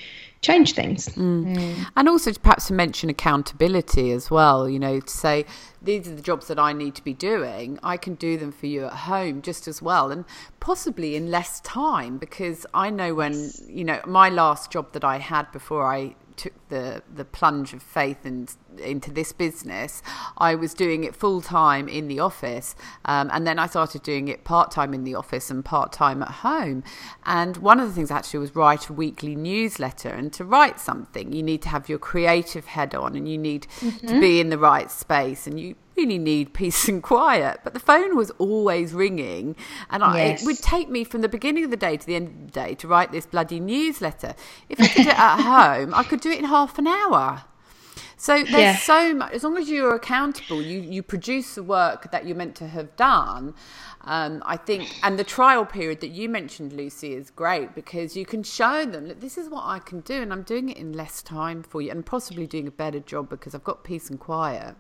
change 0.43 0.75
things. 0.75 1.09
Mm. 1.11 1.57
Mm. 1.57 1.87
And 1.97 2.09
also 2.09 2.33
to 2.33 2.41
perhaps 2.41 2.67
to 2.67 2.75
mention 2.75 3.09
accountability 3.09 4.11
as 4.11 4.31
well, 4.31 4.69
you 4.69 4.79
know, 4.79 4.99
to 5.01 5.11
say 5.11 5.47
these 5.81 6.09
are 6.09 6.15
the 6.15 6.23
jobs 6.23 6.49
that 6.49 6.59
I 6.59 6.73
need 6.73 6.97
to 6.97 7.05
be 7.05 7.15
doing. 7.15 7.79
I 7.83 7.97
can 7.97 8.17
do 8.17 8.37
them 8.37 8.51
for 8.51 8.67
you 8.67 8.87
at 8.87 8.93
home 8.93 9.41
just 9.41 9.69
as 9.69 9.81
well 9.81 10.11
and 10.11 10.25
possibly 10.59 11.15
in 11.15 11.31
less 11.31 11.61
time 11.61 12.19
because 12.19 12.67
I 12.75 12.91
know 12.91 13.15
when, 13.15 13.53
you 13.69 13.85
know, 13.85 14.01
my 14.05 14.29
last 14.29 14.71
job 14.71 14.93
that 14.93 15.05
I 15.05 15.19
had 15.19 15.51
before 15.53 15.87
I 15.87 16.17
took 16.43 16.69
the 16.69 17.03
the 17.15 17.25
plunge 17.25 17.73
of 17.77 17.83
faith 17.83 18.25
and 18.25 18.55
into 18.79 19.11
this 19.11 19.33
business, 19.33 20.03
I 20.39 20.55
was 20.55 20.75
doing 20.75 21.05
it 21.05 21.15
full 21.15 21.41
time 21.41 21.89
in 21.89 22.09
the 22.09 22.21
office, 22.21 22.75
um, 23.05 23.31
and 23.33 23.47
then 23.47 23.59
I 23.59 23.67
started 23.67 24.03
doing 24.03 24.29
it 24.29 24.45
part 24.45 24.71
time 24.71 24.95
in 24.95 25.05
the 25.05 25.15
office 25.15 25.51
and 25.51 25.65
part 25.65 25.93
time 25.93 26.23
at 26.23 26.33
home. 26.49 26.83
And 27.25 27.57
one 27.59 27.79
of 27.81 27.89
the 27.89 27.95
things 27.95 28.11
actually 28.11 28.41
was 28.41 28.57
write 28.57 28.89
a 28.89 28.93
weekly 28.93 29.37
newsletter. 29.37 30.09
And 30.09 30.33
to 30.33 30.45
write 30.45 30.81
something, 30.81 31.33
you 31.33 31.43
need 31.43 31.63
to 31.63 31.69
have 31.69 31.89
your 31.89 31.99
creative 31.99 32.67
head 32.67 32.95
on, 32.95 33.15
and 33.17 33.29
you 33.29 33.39
need 33.39 33.67
mm-hmm. 33.81 34.07
to 34.07 34.21
be 34.21 34.41
in 34.41 34.49
the 34.51 34.59
right 34.59 34.91
space, 34.91 35.47
and 35.47 35.61
you 35.61 35.77
really 35.97 36.19
need 36.19 36.55
peace 36.55 36.89
and 36.89 37.03
quiet. 37.03 37.61
But 37.65 37.75
the 37.75 37.81
phone 37.81 38.17
was 38.17 38.31
always 38.33 38.93
ringing, 38.93 39.57
and 39.91 40.03
I, 40.03 40.25
yes. 40.25 40.43
it 40.43 40.47
would 40.47 40.59
take 40.59 40.89
me 40.89 41.05
from 41.05 41.21
the 41.21 41.29
beginning 41.29 41.65
of 41.65 41.71
the 41.71 41.77
day 41.77 41.97
to 41.97 42.07
the 42.07 42.15
end 42.15 42.29
of 42.29 42.47
the 42.47 42.53
day 42.53 42.75
to 42.77 42.89
write 42.89 43.13
this 43.13 43.27
bloody 43.27 43.61
newsletter. 43.61 44.35
If 44.69 44.81
I 44.81 44.87
did 44.89 45.07
it 45.07 45.19
at 45.19 45.41
home, 45.77 45.95
I 45.95 46.03
could 46.03 46.21
do 46.21 46.31
it 46.31 46.39
in 46.39 46.45
half 46.45 46.79
an 46.79 46.87
hour. 46.87 47.45
So 48.23 48.35
there's 48.35 48.53
yeah. 48.53 48.77
so 48.77 49.15
much. 49.15 49.33
As 49.33 49.43
long 49.43 49.59
as 49.59 49.69
you're 49.69 49.97
accountable, 49.97 50.63
you 50.63 50.81
you 50.81 51.03
produce 51.03 51.57
the 51.57 51.63
work 51.65 52.13
that 52.13 52.25
you're 52.25 52.37
meant 52.37 52.55
to 52.57 52.69
have 52.69 52.95
done. 52.95 53.53
Um, 54.03 54.45
I 54.47 54.57
think, 54.57 54.95
and 55.03 55.19
the 55.19 55.25
trial 55.25 55.67
period 55.67 56.01
that 56.03 56.11
you 56.11 56.29
mentioned, 56.29 56.73
Lucy, 56.73 57.15
is 57.15 57.31
great 57.31 57.75
because 57.75 58.17
you 58.17 58.25
can 58.25 58.45
show 58.45 58.85
them 58.85 59.09
that 59.09 59.21
this 59.21 59.37
is 59.37 59.49
what 59.49 59.65
I 59.65 59.81
can 59.81 60.01
do, 60.01 60.23
and 60.23 60.33
I'm 60.33 60.43
doing 60.43 60.69
it 60.69 60.77
in 60.77 60.93
less 60.93 61.21
time 61.21 61.65
for 61.65 61.83
you, 61.83 61.91
and 61.91 62.07
possibly 62.07 62.47
doing 62.47 62.69
a 62.69 62.71
better 62.71 63.01
job 63.01 63.29
because 63.29 63.57
I've 63.57 63.65
got 63.65 63.83
peace 63.83 64.09
and 64.09 64.21
quiet. 64.21 64.77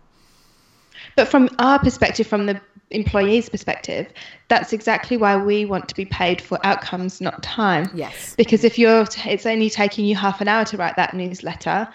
But 1.16 1.28
from 1.28 1.48
our 1.58 1.78
perspective, 1.78 2.26
from 2.26 2.46
the 2.46 2.60
employee's 2.90 3.48
perspective, 3.48 4.06
that's 4.48 4.72
exactly 4.72 5.16
why 5.16 5.36
we 5.36 5.64
want 5.64 5.88
to 5.88 5.94
be 5.94 6.04
paid 6.04 6.40
for 6.40 6.58
outcomes, 6.64 7.20
not 7.20 7.42
time. 7.42 7.90
Yes. 7.94 8.34
Because 8.36 8.64
if 8.64 8.78
you're, 8.78 9.06
it's 9.24 9.46
only 9.46 9.70
taking 9.70 10.04
you 10.04 10.16
half 10.16 10.40
an 10.40 10.48
hour 10.48 10.64
to 10.66 10.76
write 10.76 10.96
that 10.96 11.14
newsletter, 11.14 11.88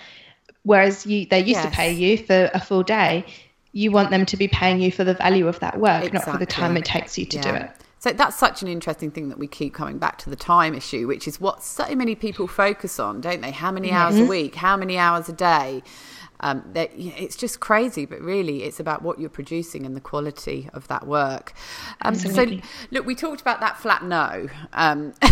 whereas 0.64 1.06
you 1.06 1.26
they 1.26 1.40
used 1.40 1.52
yes. 1.52 1.66
to 1.66 1.72
pay 1.72 1.94
you 1.94 2.18
for 2.18 2.50
a 2.54 2.60
full 2.60 2.84
day, 2.84 3.26
you 3.72 3.92
want 3.92 4.10
them 4.10 4.26
to 4.26 4.38
be 4.38 4.48
paying 4.48 4.82
you 4.82 4.92
for 4.92 5.04
the 5.04 5.14
value 5.14 5.48
of 5.48 5.60
that 5.60 5.80
work, 5.80 6.04
exactly. 6.04 6.32
not 6.32 6.40
for 6.40 6.46
the 6.46 6.52
time 6.52 6.78
it 6.78 6.86
takes 6.86 7.18
you 7.18 7.26
to 7.26 7.38
yeah. 7.38 7.44
do 7.44 7.56
it. 7.66 7.72
So 8.00 8.12
that's 8.12 8.38
such 8.38 8.62
an 8.62 8.68
interesting 8.68 9.10
thing 9.10 9.30
that 9.30 9.40
we 9.40 9.48
keep 9.48 9.74
coming 9.74 9.98
back 9.98 10.20
to 10.20 10.30
the 10.30 10.36
time 10.36 10.76
issue, 10.76 11.08
which 11.08 11.28
is 11.28 11.42
what 11.42 11.64
so 11.64 11.96
many 11.96 12.16
people 12.16 12.48
focus 12.48 13.00
on, 13.00 13.22
don't 13.22 13.42
they? 13.42 13.52
How 13.52 13.72
many 13.72 13.92
hours 13.92 14.16
mm-hmm. 14.16 14.26
a 14.26 14.30
week? 14.30 14.56
How 14.56 14.78
many 14.78 14.98
hours 14.98 15.30
a 15.30 15.34
day? 15.34 15.82
Um, 16.39 16.63
that 16.73 16.91
it's 16.95 17.36
just 17.36 17.60
crazy, 17.60 18.06
but 18.06 18.21
really, 18.21 18.63
it's 18.63 18.80
about 18.80 19.02
what 19.02 19.19
you're 19.19 19.30
producing 19.30 19.86
and 19.86 19.95
the 19.95 20.02
quality 20.02 20.69
of 20.73 20.88
that 20.88 21.08
work. 21.08 21.54
Um, 22.02 22.15
so, 22.15 22.45
look, 22.91 23.06
we 23.06 23.15
talked 23.15 23.41
about 23.41 23.60
that 23.62 23.78
flat 23.78 24.04
no. 24.04 24.47
Um, 24.73 25.13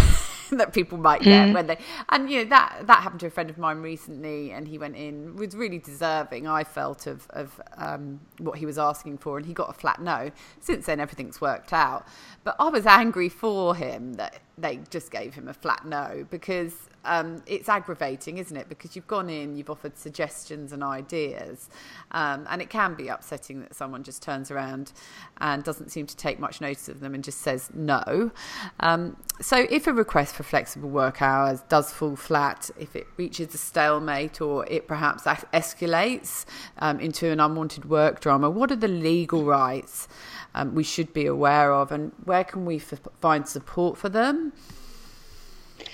that 0.52 0.74
people 0.74 0.98
might 0.98 1.22
get 1.22 1.50
mm. 1.50 1.54
when 1.54 1.68
they 1.68 1.78
and 2.10 2.30
you 2.30 2.44
know 2.44 2.50
that 2.50 2.84
that 2.86 3.02
happened 3.02 3.20
to 3.20 3.28
a 3.28 3.30
friend 3.30 3.50
of 3.50 3.58
mine 3.58 3.82
recently 3.82 4.52
and 4.52 4.68
he 4.68 4.78
went 4.78 4.96
in 4.96 5.36
was 5.36 5.56
really 5.56 5.80
deserving 5.80 6.48
I 6.48 6.64
felt 6.64 7.08
of 7.08 7.28
of 7.32 7.60
um, 7.78 8.20
what 8.38 8.58
he 8.58 8.66
was 8.66 8.78
asking 8.78 9.18
for 9.18 9.38
and 9.38 9.46
he 9.46 9.54
got 9.54 9.70
a 9.70 9.74
flat 9.74 10.02
no 10.02 10.32
since 10.60 10.86
then 10.86 11.00
everything's 11.00 11.42
worked 11.42 11.74
out 11.74 12.08
but 12.44 12.56
I 12.60 12.70
was 12.70 12.86
angry 12.86 13.30
for 13.30 13.76
him 13.76 14.14
that 14.14 14.40
they 14.58 14.80
just 14.90 15.12
gave 15.12 15.34
him 15.34 15.48
a 15.48 15.54
flat 15.54 15.86
no 15.86 16.26
because 16.30 16.90
um, 17.06 17.42
it's 17.46 17.70
aggravating, 17.70 18.38
isn't 18.38 18.56
it? 18.56 18.70
Because 18.70 18.96
you've 18.96 19.08
gone 19.08 19.30
in, 19.30 19.56
you've 19.56 19.70
offered 19.70 19.98
suggestions 19.98 20.72
and 20.72 20.84
ideas, 20.84 21.70
um, 22.12 22.46
and 22.50 22.62
it 22.62 22.70
can 22.70 22.96
be 22.96 23.08
upsetting 23.08 23.62
that 23.62 23.74
someone 23.76 24.04
just 24.04 24.22
turns 24.22 24.52
around 24.52 24.92
and 25.40 25.64
doesn't 25.64 25.90
seem 25.90 26.06
to 26.08 26.16
take 26.16 26.40
much 26.40 26.62
notice 26.62 26.90
of 26.90 27.00
them 27.00 27.14
and 27.14 27.24
just 27.24 27.42
says 27.42 27.70
no. 27.74 28.32
Um, 28.80 29.18
so, 29.42 29.66
if 29.70 29.88
a 29.88 29.94
request 29.94 30.36
for 30.36 30.44
flexible 30.44 30.90
work 30.90 31.22
hours 31.22 31.62
does 31.70 31.92
fall 31.92 32.16
flat, 32.16 32.70
if 32.80 32.96
it 32.96 33.08
reaches 33.18 33.54
a 33.54 33.58
stalemate 33.58 34.42
or 34.42 34.66
it 34.68 34.88
perhaps 34.88 35.24
escalates 35.24 36.46
um, 36.80 37.00
into 37.00 37.28
an 37.28 37.40
unwanted 37.40 37.86
work 37.86 38.20
drama, 38.20 38.50
what 38.50 38.72
are 38.72 38.78
the 38.78 38.88
legal 38.88 39.44
rights? 39.44 40.08
Um, 40.54 40.74
we 40.74 40.84
should 40.84 41.14
be 41.14 41.26
aware 41.26 41.74
of, 41.74 41.92
and 41.92 42.14
where 42.24 42.44
can 42.44 42.66
we 42.66 42.78
f- 42.78 43.00
find 43.20 43.48
support 43.48 43.98
for 43.98 44.10
them? 44.10 44.54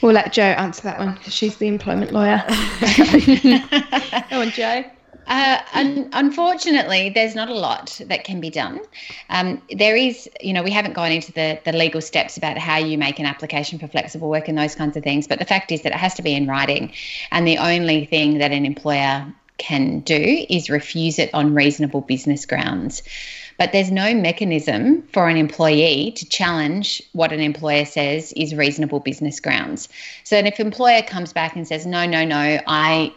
We'll 0.02 0.14
let 0.14 0.34
Jo 0.34 0.44
answer 0.44 0.84
that 0.84 1.00
one 1.00 1.14
because 1.14 1.34
she's 1.34 1.58
the 1.58 1.68
employment 1.68 2.12
lawyer. 2.12 2.44
Go 4.30 4.42
on, 4.42 4.50
Jo. 4.52 4.84
Uh, 5.28 5.62
un- 5.74 6.10
unfortunately, 6.14 7.10
there's 7.10 7.36
not 7.36 7.50
a 7.50 7.54
lot 7.54 8.02
that 8.08 8.24
can 8.24 8.42
be 8.42 8.50
done. 8.50 8.82
Um, 9.30 9.62
there 9.72 9.96
is, 9.96 10.30
you 10.42 10.54
know, 10.54 10.64
we 10.64 10.72
haven't 10.72 10.94
gone 10.94 11.12
into 11.12 11.32
the, 11.32 11.60
the 11.64 11.72
legal 11.72 12.02
steps 12.02 12.38
about 12.38 12.58
how 12.58 12.78
you 12.78 12.98
make 12.98 13.20
an 13.20 13.26
application 13.26 13.80
for 13.80 13.88
flexible 13.88 14.30
work 14.30 14.48
and 14.48 14.58
those 14.58 14.76
kinds 14.76 14.98
of 14.98 15.04
things. 15.04 15.28
But 15.28 15.40
the 15.40 15.46
fact 15.46 15.72
is 15.72 15.84
that 15.84 15.94
it 15.94 15.98
has 15.98 16.16
to 16.16 16.22
be 16.22 16.34
in 16.34 16.48
writing. 16.48 16.94
And 17.32 17.48
the 17.48 17.60
only 17.60 18.06
thing 18.06 18.40
that 18.40 18.52
an 18.52 18.66
employer 18.66 19.32
can 19.58 20.00
do 20.00 20.46
is 20.50 20.70
refuse 20.70 21.20
it 21.20 21.30
on 21.34 21.54
reasonable 21.54 22.02
business 22.02 22.46
grounds 22.46 23.04
but 23.62 23.74
there's 23.74 23.92
no 23.92 24.16
mechanism 24.16 25.04
for 25.14 25.30
an 25.30 25.38
employee 25.38 26.12
to 26.14 26.28
challenge 26.28 27.00
what 27.12 27.32
an 27.32 27.40
employer 27.40 27.86
says 27.86 28.34
is 28.36 28.56
reasonable 28.56 29.00
business 29.00 29.40
grounds. 29.40 29.88
So 30.24 30.36
if 30.36 30.58
an 30.58 30.66
employer 30.66 31.04
comes 31.04 31.32
back 31.32 31.56
and 31.56 31.68
says, 31.68 31.86
no, 31.86 32.08
no, 32.08 32.26
no, 32.26 32.60
I 32.66 33.14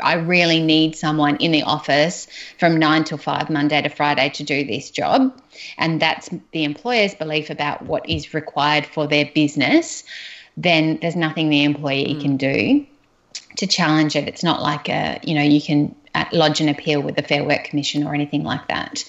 I 0.00 0.14
really 0.14 0.60
need 0.62 0.96
someone 0.96 1.36
in 1.36 1.52
the 1.52 1.62
office 1.62 2.26
from 2.58 2.78
nine 2.78 3.04
till 3.04 3.18
five, 3.18 3.50
Monday 3.50 3.82
to 3.82 3.90
Friday, 3.90 4.30
to 4.30 4.42
do 4.42 4.64
this 4.64 4.90
job. 4.90 5.38
And 5.76 6.00
that's 6.00 6.30
the 6.52 6.64
employer's 6.64 7.14
belief 7.14 7.50
about 7.50 7.82
what 7.82 8.08
is 8.08 8.32
required 8.32 8.86
for 8.86 9.06
their 9.06 9.30
business. 9.34 10.04
Then 10.56 10.98
there's 11.02 11.16
nothing 11.16 11.50
the 11.50 11.64
employee 11.64 12.14
mm. 12.14 12.22
can 12.22 12.38
do 12.38 12.86
to 13.56 13.66
challenge 13.66 14.16
it. 14.16 14.26
It's 14.26 14.42
not 14.42 14.62
like 14.62 14.88
a, 14.88 15.20
you 15.22 15.34
know, 15.34 15.42
you 15.42 15.60
can 15.60 15.94
lodge 16.32 16.60
an 16.60 16.68
appeal 16.68 17.00
with 17.00 17.16
the 17.16 17.22
Fair 17.22 17.44
Work 17.44 17.64
Commission 17.64 18.06
or 18.06 18.14
anything 18.14 18.44
like 18.44 18.68
that. 18.68 19.04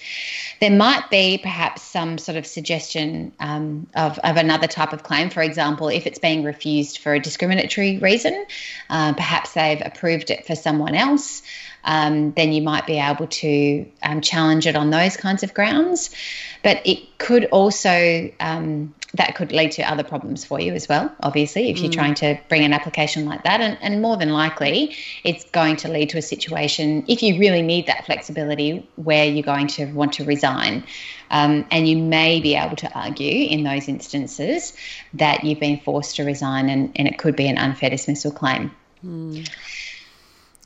There 0.60 0.72
might 0.72 1.10
be 1.10 1.38
perhaps 1.38 1.82
some 1.82 2.18
sort 2.18 2.38
of 2.38 2.48
suggestion 2.48 3.32
um, 3.40 3.88
of, 3.96 4.18
of 4.20 4.38
another 4.38 4.68
type 4.68 4.92
of 4.94 5.04
claim. 5.04 5.30
For 5.30 5.44
example, 5.44 5.88
if 5.90 6.08
it's 6.08 6.20
being 6.20 6.44
refused 6.44 6.98
for 6.98 7.14
a 7.14 7.20
discriminatory 7.20 7.98
reason, 8.00 8.46
uh, 8.90 9.14
perhaps 9.14 9.54
they've 9.54 9.82
approved 9.84 10.32
it 10.32 10.48
for 10.48 10.56
someone 10.56 10.96
else. 10.96 11.44
um, 11.88 12.34
then 12.34 12.52
you 12.52 12.62
might 12.62 12.86
be 12.86 13.00
able 13.00 13.28
to 13.28 13.90
um, 14.04 14.22
challenge 14.22 14.68
it 14.68 14.76
on 14.76 14.90
those 14.90 15.18
kinds 15.18 15.42
of 15.42 15.54
grounds. 15.54 16.14
But 16.62 16.86
it 16.86 17.18
could 17.18 17.46
also 17.46 18.30
um, 18.40 18.94
that 19.14 19.36
could 19.36 19.52
lead 19.52 19.72
to 19.72 19.82
other 19.84 20.04
problems 20.04 20.44
for 20.44 20.60
you 20.60 20.74
as 20.74 20.90
well, 20.90 21.12
obviously, 21.24 21.70
if 21.70 21.80
you're 21.80 21.90
mm. 21.90 21.96
trying 21.96 22.14
to 22.16 22.38
bring 22.50 22.64
an 22.64 22.74
application 22.74 23.26
like 23.26 23.44
that. 23.44 23.62
And, 23.62 23.78
and 23.82 24.02
more 24.02 24.18
than 24.18 24.30
likely, 24.30 24.96
it's 25.24 25.46
going 25.46 25.78
to 25.78 25.88
lead 25.88 26.10
to 26.10 26.18
a 26.18 26.22
situation, 26.22 27.06
if 27.08 27.24
you 27.24 27.40
really 27.40 27.62
need 27.62 27.88
that 27.88 28.06
flexibility, 28.06 28.88
where 28.96 29.26
you're 29.26 29.44
going 29.44 29.68
to 29.68 29.86
want 29.94 30.14
to 30.14 30.26
resign. 30.26 30.84
Um, 31.32 31.66
and 31.72 31.88
you 31.88 31.98
may 31.98 32.40
be 32.42 32.56
able 32.56 32.76
to 32.78 32.92
argue 32.94 33.48
in 33.50 33.64
those 33.64 33.88
instances 33.88 34.74
that 35.14 35.44
you've 35.44 35.60
been 35.60 35.80
forced 35.80 36.18
to 36.18 36.24
resign 36.24 36.70
and, 36.70 36.92
and 36.96 37.08
it 37.08 37.18
could 37.18 37.36
be 37.36 37.48
an 37.48 37.58
unfair 37.58 37.90
dismissal 37.90 38.32
claim. 38.32 38.72
Mm. 39.06 39.50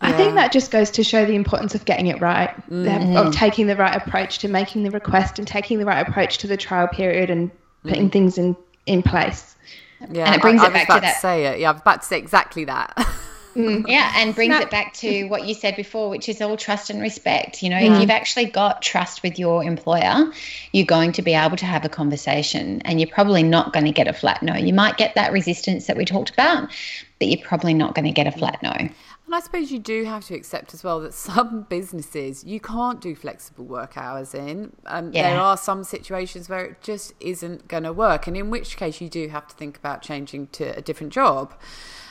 I 0.03 0.11
think 0.13 0.33
that 0.33 0.51
just 0.51 0.71
goes 0.71 0.89
to 0.91 1.03
show 1.03 1.25
the 1.25 1.35
importance 1.35 1.75
of 1.75 1.85
getting 1.85 2.07
it 2.07 2.19
right, 2.21 2.49
mm-hmm. 2.67 3.17
of 3.17 3.35
taking 3.35 3.67
the 3.67 3.75
right 3.75 3.95
approach 3.95 4.39
to 4.39 4.47
making 4.47 4.81
the 4.81 4.89
request 4.89 5.37
and 5.37 5.47
taking 5.47 5.77
the 5.77 5.85
right 5.85 6.07
approach 6.07 6.39
to 6.39 6.47
the 6.47 6.57
trial 6.57 6.87
period 6.87 7.29
and 7.29 7.51
putting 7.83 8.09
mm. 8.09 8.13
things 8.13 8.37
in 8.37 8.55
in 8.85 9.03
place. 9.03 9.55
Yeah, 10.09 10.25
and 10.25 10.35
it 10.35 10.41
brings 10.41 10.61
I, 10.61 10.67
it 10.67 10.73
back 10.73 10.87
to 10.87 10.99
that. 10.99 11.13
To 11.15 11.19
say 11.19 11.45
it. 11.45 11.59
Yeah, 11.59 11.69
I 11.69 11.73
was 11.73 11.81
about 11.81 12.01
to 12.01 12.07
say 12.07 12.17
exactly 12.17 12.65
that. 12.65 12.95
mm. 13.55 13.85
Yeah, 13.87 14.11
and 14.15 14.33
brings 14.33 14.55
it 14.55 14.71
back 14.71 14.93
to 14.95 15.25
what 15.25 15.45
you 15.45 15.53
said 15.53 15.75
before, 15.75 16.09
which 16.09 16.27
is 16.27 16.41
all 16.41 16.57
trust 16.57 16.89
and 16.89 17.01
respect. 17.01 17.61
You 17.61 17.69
know, 17.69 17.77
mm. 17.77 17.93
if 17.93 18.01
you've 18.01 18.09
actually 18.09 18.45
got 18.45 18.81
trust 18.81 19.21
with 19.23 19.37
your 19.37 19.63
employer, 19.63 20.31
you're 20.71 20.85
going 20.85 21.11
to 21.13 21.21
be 21.21 21.33
able 21.33 21.57
to 21.57 21.65
have 21.65 21.85
a 21.85 21.89
conversation, 21.89 22.81
and 22.83 22.99
you're 22.99 23.09
probably 23.09 23.43
not 23.43 23.73
going 23.73 23.85
to 23.85 23.91
get 23.91 24.07
a 24.07 24.13
flat 24.13 24.41
no. 24.41 24.55
You 24.55 24.73
might 24.73 24.97
get 24.97 25.15
that 25.15 25.31
resistance 25.31 25.87
that 25.87 25.97
we 25.97 26.05
talked 26.05 26.31
about, 26.31 26.69
but 27.19 27.27
you're 27.27 27.45
probably 27.45 27.73
not 27.73 27.93
going 27.93 28.05
to 28.05 28.11
get 28.11 28.25
a 28.27 28.31
flat 28.31 28.61
no. 28.63 28.89
And 29.31 29.37
I 29.37 29.39
suppose 29.39 29.71
you 29.71 29.79
do 29.79 30.03
have 30.03 30.25
to 30.25 30.35
accept 30.35 30.73
as 30.73 30.83
well 30.83 30.99
that 30.99 31.13
some 31.13 31.61
businesses 31.69 32.43
you 32.43 32.59
can't 32.59 32.99
do 32.99 33.15
flexible 33.15 33.63
work 33.63 33.95
hours 33.95 34.33
in. 34.33 34.73
Um, 34.85 35.13
yeah. 35.13 35.29
There 35.29 35.39
are 35.39 35.55
some 35.55 35.85
situations 35.85 36.49
where 36.49 36.65
it 36.65 36.81
just 36.81 37.13
isn't 37.21 37.69
going 37.69 37.83
to 37.83 37.93
work, 37.93 38.27
and 38.27 38.35
in 38.35 38.49
which 38.49 38.75
case 38.75 38.99
you 38.99 39.07
do 39.07 39.29
have 39.29 39.47
to 39.47 39.55
think 39.55 39.77
about 39.77 40.01
changing 40.01 40.47
to 40.47 40.77
a 40.77 40.81
different 40.81 41.13
job. 41.13 41.53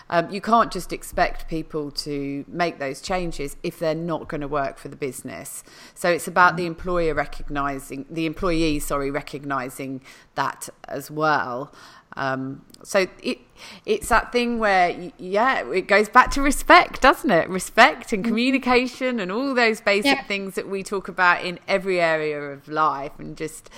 Um, 0.09 0.31
you 0.31 0.41
can't 0.41 0.73
just 0.73 0.95
expect 0.95 1.47
people 1.47 1.91
to 1.91 2.47
make 2.49 2.79
those 2.79 3.03
changes 3.03 3.57
if 3.63 3.79
they're 3.79 3.95
not 3.95 4.27
going 4.27 4.41
to 4.41 4.49
work 4.49 4.79
for 4.79 4.89
the 4.89 4.97
business. 4.97 5.63
So 5.95 6.11
it's 6.11 6.27
about 6.27 6.57
the 6.57 6.65
employer 6.65 7.13
recognizing 7.13 8.07
the 8.11 8.25
employee, 8.25 8.79
sorry, 8.79 9.11
recognizing 9.11 10.01
that 10.37 10.71
as 10.89 11.11
well. 11.11 11.73
Um, 12.17 12.65
so 12.83 13.07
it 13.23 13.39
it's 13.85 14.09
that 14.09 14.33
thing 14.33 14.59
where 14.59 15.13
yeah, 15.19 15.71
it 15.71 15.87
goes 15.87 16.09
back 16.09 16.31
to 16.33 16.43
respect, 16.43 17.01
doesn't 17.01 17.31
it? 17.31 17.49
Respect 17.49 18.13
and 18.13 18.23
mm-hmm. 18.23 18.31
communication 18.31 19.21
and 19.21 19.31
all 19.31 19.55
those 19.55 19.81
basic 19.81 20.17
yeah. 20.17 20.25
things 20.25 20.55
that 20.55 20.69
we 20.69 20.83
talk 20.83 21.09
about 21.09 21.45
in 21.45 21.59
every 21.69 22.01
area 22.01 22.41
of 22.41 22.69
life, 22.69 23.13
and 23.19 23.37
just 23.37 23.71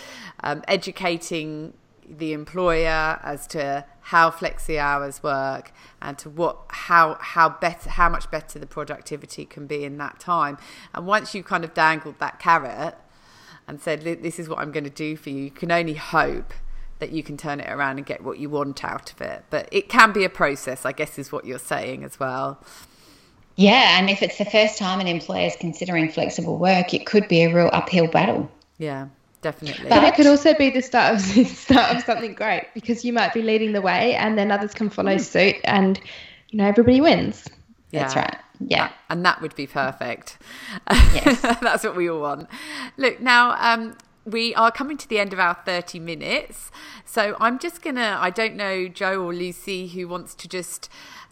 um, 0.42 0.62
educating 0.66 1.74
the 2.08 2.32
employer 2.32 3.20
as 3.22 3.46
to 3.46 3.84
how 4.00 4.30
flexi 4.30 4.78
hours 4.78 5.22
work 5.22 5.72
and 6.00 6.18
to 6.18 6.28
what 6.28 6.58
how 6.68 7.16
how 7.20 7.48
better 7.48 7.88
how 7.88 8.08
much 8.08 8.30
better 8.30 8.58
the 8.58 8.66
productivity 8.66 9.44
can 9.44 9.66
be 9.66 9.84
in 9.84 9.98
that 9.98 10.18
time. 10.18 10.58
And 10.94 11.06
once 11.06 11.34
you've 11.34 11.46
kind 11.46 11.64
of 11.64 11.74
dangled 11.74 12.18
that 12.18 12.38
carrot 12.38 12.96
and 13.68 13.80
said 13.80 14.02
this 14.02 14.38
is 14.38 14.48
what 14.48 14.58
I'm 14.58 14.72
going 14.72 14.84
to 14.84 14.90
do 14.90 15.16
for 15.16 15.30
you, 15.30 15.44
you 15.44 15.50
can 15.50 15.70
only 15.70 15.94
hope 15.94 16.52
that 17.02 17.10
you 17.10 17.24
can 17.24 17.36
turn 17.36 17.58
it 17.58 17.68
around 17.68 17.96
and 17.96 18.06
get 18.06 18.22
what 18.22 18.38
you 18.38 18.48
want 18.48 18.84
out 18.84 19.12
of 19.12 19.20
it. 19.20 19.44
But 19.50 19.68
it 19.72 19.88
can 19.88 20.12
be 20.12 20.24
a 20.24 20.28
process, 20.28 20.86
I 20.86 20.92
guess, 20.92 21.18
is 21.18 21.32
what 21.32 21.44
you're 21.44 21.58
saying 21.58 22.04
as 22.04 22.20
well. 22.20 22.62
Yeah, 23.56 23.98
and 23.98 24.08
if 24.08 24.22
it's 24.22 24.38
the 24.38 24.44
first 24.44 24.78
time 24.78 25.00
an 25.00 25.08
employer 25.08 25.46
is 25.46 25.56
considering 25.56 26.08
flexible 26.08 26.58
work, 26.58 26.94
it 26.94 27.04
could 27.04 27.26
be 27.26 27.42
a 27.42 27.52
real 27.52 27.70
uphill 27.72 28.06
battle. 28.06 28.48
Yeah, 28.78 29.08
definitely. 29.40 29.88
But 29.88 30.04
it 30.04 30.14
could 30.14 30.28
also 30.28 30.54
be 30.54 30.70
the 30.70 30.80
start 30.80 31.16
of 31.16 31.22
the 31.34 31.44
start 31.44 31.96
of 31.96 32.04
something 32.04 32.34
great 32.34 32.68
because 32.72 33.04
you 33.04 33.12
might 33.12 33.34
be 33.34 33.42
leading 33.42 33.72
the 33.72 33.82
way, 33.82 34.14
and 34.14 34.38
then 34.38 34.52
others 34.52 34.72
can 34.72 34.88
follow 34.88 35.18
suit, 35.18 35.56
and 35.64 36.00
you 36.50 36.58
know 36.58 36.66
everybody 36.66 37.00
wins. 37.00 37.48
Yeah. 37.90 38.02
That's 38.02 38.14
right. 38.14 38.36
Yeah. 38.60 38.92
And 39.10 39.24
that 39.26 39.42
would 39.42 39.56
be 39.56 39.66
perfect. 39.66 40.38
Yes. 40.88 41.40
That's 41.60 41.82
what 41.82 41.96
we 41.96 42.08
all 42.08 42.20
want. 42.20 42.48
Look, 42.96 43.20
now, 43.20 43.56
um, 43.58 43.96
we 44.24 44.54
are 44.54 44.70
coming 44.70 44.96
to 44.98 45.08
the 45.08 45.18
end 45.18 45.32
of 45.32 45.38
our 45.38 45.54
30 45.54 45.98
minutes. 45.98 46.70
So 47.04 47.36
I'm 47.40 47.58
just 47.58 47.82
going 47.82 47.96
to, 47.96 48.16
I 48.20 48.30
don't 48.30 48.54
know, 48.54 48.88
Jo 48.88 49.24
or 49.24 49.34
Lucy, 49.34 49.88
who 49.88 50.08
wants 50.08 50.34
to 50.36 50.48
just 50.48 50.88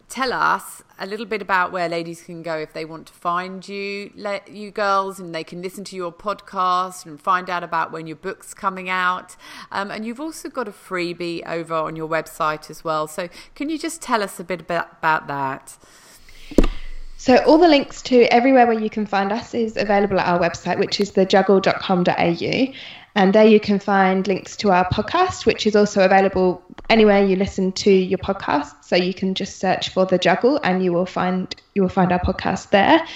tell 0.09 0.33
us 0.33 0.83
a 0.98 1.07
little 1.07 1.24
bit 1.24 1.40
about 1.40 1.70
where 1.70 1.88
ladies 1.88 2.22
can 2.22 2.42
go 2.42 2.57
if 2.57 2.72
they 2.72 2.85
want 2.85 3.07
to 3.07 3.12
find 3.12 3.66
you, 3.68 4.11
you 4.50 4.70
girls, 4.72 5.20
and 5.20 5.33
they 5.33 5.44
can 5.44 5.62
listen 5.62 5.85
to 5.85 5.94
your 5.94 6.12
podcast 6.12 7.07
and 7.07 7.20
find 7.20 7.48
out 7.48 7.62
about 7.62 7.92
when 7.92 8.09
your 8.09 8.16
book's 8.16 8.53
coming 8.53 8.90
out. 8.90 9.37
Um, 9.70 9.90
and 9.90 10.05
you've 10.05 10.20
also 10.20 10.48
got 10.48 10.66
a 10.66 10.72
freebie 10.72 11.46
over 11.46 11.74
on 11.74 11.94
your 11.94 12.09
website 12.09 12.68
as 12.70 12.83
well. 12.83 13.07
So 13.07 13.29
can 13.55 13.70
you 13.70 13.79
just 13.79 14.03
tell 14.03 14.22
us 14.22 14.40
a 14.40 14.44
bit 14.44 14.62
about, 14.62 14.92
about 14.98 15.29
that? 15.29 15.79
So 17.20 17.37
all 17.44 17.59
the 17.59 17.68
links 17.68 18.00
to 18.04 18.22
everywhere 18.33 18.66
where 18.66 18.80
you 18.80 18.88
can 18.88 19.04
find 19.04 19.30
us 19.30 19.52
is 19.52 19.76
available 19.76 20.18
at 20.18 20.26
our 20.26 20.40
website, 20.40 20.78
which 20.78 21.00
is 21.00 21.12
thejuggle.com.au. 21.12 22.72
And 23.14 23.35
there 23.35 23.44
you 23.44 23.61
can 23.61 23.78
find 23.78 24.26
links 24.26 24.56
to 24.56 24.70
our 24.70 24.88
podcast, 24.88 25.44
which 25.44 25.66
is 25.66 25.76
also 25.76 26.02
available 26.02 26.62
anywhere 26.88 27.22
you 27.22 27.37
listen 27.37 27.72
to 27.72 27.90
your 27.90 28.18
podcast. 28.20 28.72
So 28.83 28.96
you 28.96 29.12
can 29.12 29.35
just 29.35 29.59
search 29.59 29.90
for 29.90 30.06
the 30.06 30.16
juggle 30.16 30.61
and 30.64 30.83
you 30.83 30.94
will 30.94 31.04
find 31.04 31.54
you 31.74 31.83
will 31.83 31.90
find 31.90 32.11
our 32.11 32.20
podcast 32.20 32.70
there. 32.70 33.06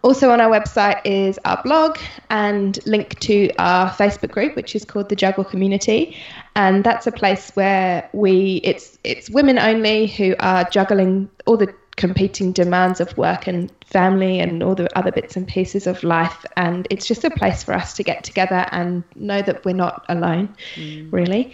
Also 0.00 0.30
on 0.30 0.40
our 0.40 0.48
website 0.48 1.02
is 1.04 1.38
our 1.44 1.62
blog 1.62 1.98
and 2.30 2.78
link 2.86 3.18
to 3.20 3.50
our 3.58 3.90
Facebook 3.90 4.30
group, 4.30 4.56
which 4.56 4.74
is 4.74 4.86
called 4.86 5.10
the 5.10 5.16
Juggle 5.16 5.44
Community, 5.44 6.16
and 6.56 6.82
that's 6.82 7.06
a 7.06 7.12
place 7.12 7.50
where 7.50 8.08
we 8.14 8.62
it's 8.64 8.98
it's 9.04 9.28
women 9.28 9.58
only 9.58 10.06
who 10.06 10.34
are 10.40 10.64
juggling 10.70 11.28
all 11.44 11.58
the 11.58 11.74
competing 12.00 12.50
demands 12.50 12.98
of 12.98 13.14
work 13.18 13.46
and 13.46 13.70
family 13.84 14.40
and 14.40 14.62
all 14.62 14.74
the 14.74 14.88
other 14.98 15.12
bits 15.12 15.36
and 15.36 15.46
pieces 15.46 15.86
of 15.86 16.02
life. 16.02 16.46
And 16.56 16.88
it's 16.88 17.06
just 17.06 17.24
a 17.24 17.30
place 17.30 17.62
for 17.62 17.74
us 17.74 17.92
to 17.94 18.02
get 18.02 18.24
together 18.24 18.66
and 18.72 19.04
know 19.14 19.42
that 19.42 19.66
we're 19.66 19.74
not 19.74 20.06
alone, 20.08 20.56
mm. 20.76 21.12
really. 21.12 21.52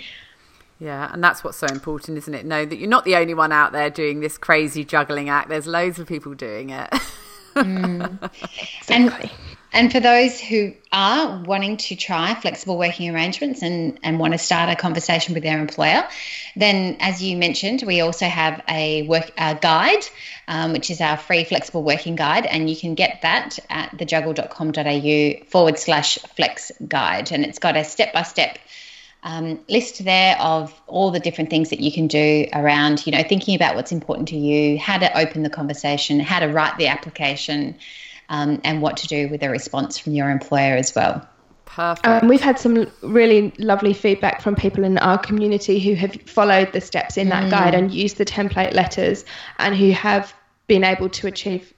Yeah, 0.79 1.11
and 1.13 1.25
that's 1.25 1.43
what's 1.43 1.57
so 1.59 1.67
important, 1.67 2.17
isn't 2.19 2.33
it? 2.33 2.47
Know 2.47 2.65
that 2.65 2.77
you're 2.77 2.89
not 2.89 3.05
the 3.05 3.17
only 3.17 3.35
one 3.35 3.51
out 3.51 3.73
there 3.73 3.91
doing 3.91 4.21
this 4.21 4.39
crazy 4.39 4.85
juggling 4.85 5.29
act. 5.29 5.49
There's 5.49 5.67
loads 5.67 5.99
of 5.99 6.07
people 6.07 6.35
doing 6.35 6.71
it. 6.71 6.91
mm. 7.55 8.31
And 8.89 9.31
and 9.77 9.93
for 9.93 10.01
those 10.01 10.41
who 10.41 10.73
are 10.91 11.43
wanting 11.45 11.77
to 11.77 11.97
try 11.97 12.35
flexible 12.35 12.79
working 12.79 13.15
arrangements 13.15 13.61
and, 13.61 14.01
and 14.03 14.19
want 14.19 14.33
to 14.33 14.39
start 14.39 14.71
a 14.71 14.75
conversation 14.75 15.35
with 15.35 15.43
their 15.43 15.61
employer, 15.61 16.09
then 16.57 16.97
as 16.99 17.23
you 17.23 17.37
mentioned, 17.37 17.85
we 17.87 18.01
also 18.01 18.25
have 18.25 18.62
a 18.71 19.03
work 19.03 19.31
a 19.37 19.55
guide, 19.55 20.03
um, 20.49 20.73
which 20.73 20.91
is 20.91 21.03
our 21.03 21.19
free 21.19 21.45
flexible 21.45 21.83
working 21.83 22.17
guide, 22.17 22.47
and 22.47 22.71
you 22.71 22.77
can 22.77 22.95
get 22.95 23.21
that 23.21 23.59
at 23.69 23.91
thejuggle.com.au 23.93 25.45
forward 25.45 25.79
slash 25.79 26.19
flex 26.35 26.73
guide, 26.89 27.31
and 27.31 27.45
it's 27.45 27.59
got 27.59 27.77
a 27.77 27.85
step 27.85 28.15
by 28.15 28.23
step 28.23 28.59
list 29.69 30.05
there 30.05 30.39
of 30.41 30.73
all 30.87 31.11
the 31.11 31.21
different 31.21 31.51
things 31.51 31.69
that 31.71 31.81
you 31.81 31.93
can 31.93 32.07
do 32.07 32.47
around, 32.55 33.05
you 33.07 33.12
know, 33.12 33.23
thinking 33.23 33.57
about 33.57 33.75
what's 33.75 33.93
important 33.93 34.29
to 34.29 34.37
you, 34.37 34.79
how 34.79 34.97
to 34.97 35.19
open 35.19 35.43
the 35.43 35.51
conversation, 35.51 36.19
how 36.21 36.41
to 36.41 36.47
write 36.47 36.79
the 36.79 36.87
application 36.87 37.77
um, 38.29 38.61
and 38.65 38.83
what 38.83 38.97
to 38.99 39.07
do 39.07 39.29
with 39.29 39.43
a 39.43 39.51
response 39.51 39.99
from 39.99 40.15
your 40.15 40.31
employer 40.31 40.77
as 40.77 40.95
well. 40.95 41.27
Perfect. 41.65 42.07
Um, 42.07 42.29
we've 42.29 42.41
had 42.41 42.59
some 42.59 42.91
really 43.03 43.53
lovely 43.59 43.93
feedback 43.93 44.41
from 44.41 44.55
people 44.55 44.85
in 44.85 44.97
our 44.99 45.19
community 45.19 45.79
who 45.79 45.95
have 45.95 46.15
followed 46.23 46.73
the 46.73 46.81
steps 46.81 47.17
in 47.19 47.29
that 47.29 47.45
mm. 47.45 47.51
guide 47.51 47.75
and 47.75 47.93
used 47.93 48.17
the 48.17 48.25
template 48.25 48.73
letters 48.73 49.25
and 49.59 49.77
who 49.77 49.91
have 49.91 50.35
been 50.69 50.85
able 50.85 51.09
to 51.11 51.27
achieve 51.27 51.75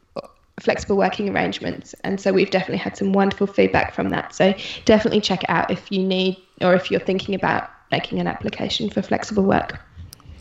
flexible 0.60 0.96
working 0.96 1.28
arrangements. 1.28 1.94
And 2.04 2.20
so 2.20 2.32
we've 2.32 2.50
definitely 2.50 2.78
had 2.78 2.96
some 2.96 3.12
wonderful 3.12 3.46
feedback 3.46 3.94
from 3.94 4.10
that. 4.10 4.34
So 4.34 4.54
definitely 4.84 5.20
check 5.20 5.44
it 5.44 5.50
out 5.50 5.70
if 5.70 5.90
you 5.90 6.02
need 6.02 6.36
or 6.60 6.74
if 6.74 6.90
you're 6.90 7.00
thinking 7.00 7.34
about 7.34 7.70
making 7.90 8.18
an 8.18 8.26
application 8.26 8.90
for 8.90 9.02
flexible 9.02 9.44
work. 9.44 9.80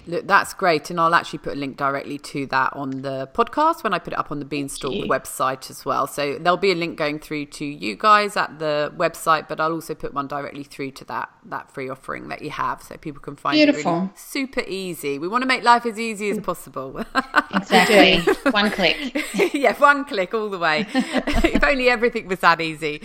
Look, 0.07 0.25
that's 0.25 0.53
great, 0.53 0.89
and 0.89 1.01
I'll 1.01 1.13
actually 1.13 1.39
put 1.39 1.53
a 1.53 1.59
link 1.59 1.75
directly 1.75 2.17
to 2.17 2.45
that 2.47 2.71
on 2.73 3.01
the 3.01 3.29
podcast 3.33 3.83
when 3.83 3.93
I 3.93 3.99
put 3.99 4.13
it 4.13 4.19
up 4.19 4.31
on 4.31 4.39
the 4.39 4.45
Beanstalk 4.45 4.93
website 5.09 5.69
as 5.69 5.83
well. 5.83 6.07
So 6.07 6.37
there'll 6.39 6.55
be 6.55 6.71
a 6.71 6.75
link 6.75 6.97
going 6.97 7.19
through 7.19 7.47
to 7.47 7.65
you 7.65 7.97
guys 7.97 8.37
at 8.37 8.57
the 8.59 8.93
website, 8.95 9.49
but 9.49 9.59
I'll 9.59 9.73
also 9.73 9.93
put 9.95 10.13
one 10.13 10.27
directly 10.27 10.63
through 10.63 10.91
to 10.91 11.05
that 11.05 11.29
that 11.45 11.71
free 11.71 11.89
offering 11.89 12.29
that 12.29 12.41
you 12.41 12.51
have, 12.51 12.81
so 12.81 12.95
people 12.95 13.21
can 13.21 13.35
find 13.35 13.55
Beautiful. 13.55 13.91
it 13.91 13.95
really 13.95 14.09
super 14.15 14.63
easy. 14.65 15.19
We 15.19 15.27
want 15.27 15.41
to 15.41 15.47
make 15.47 15.63
life 15.63 15.85
as 15.85 15.99
easy 15.99 16.29
as 16.29 16.39
possible. 16.39 17.03
exactly, 17.53 18.21
one 18.51 18.71
click. 18.71 19.25
yeah, 19.53 19.77
one 19.77 20.05
click 20.05 20.33
all 20.33 20.49
the 20.49 20.59
way. 20.59 20.85
if 20.93 21.63
only 21.65 21.89
everything 21.89 22.27
was 22.27 22.39
that 22.39 22.61
easy. 22.61 23.01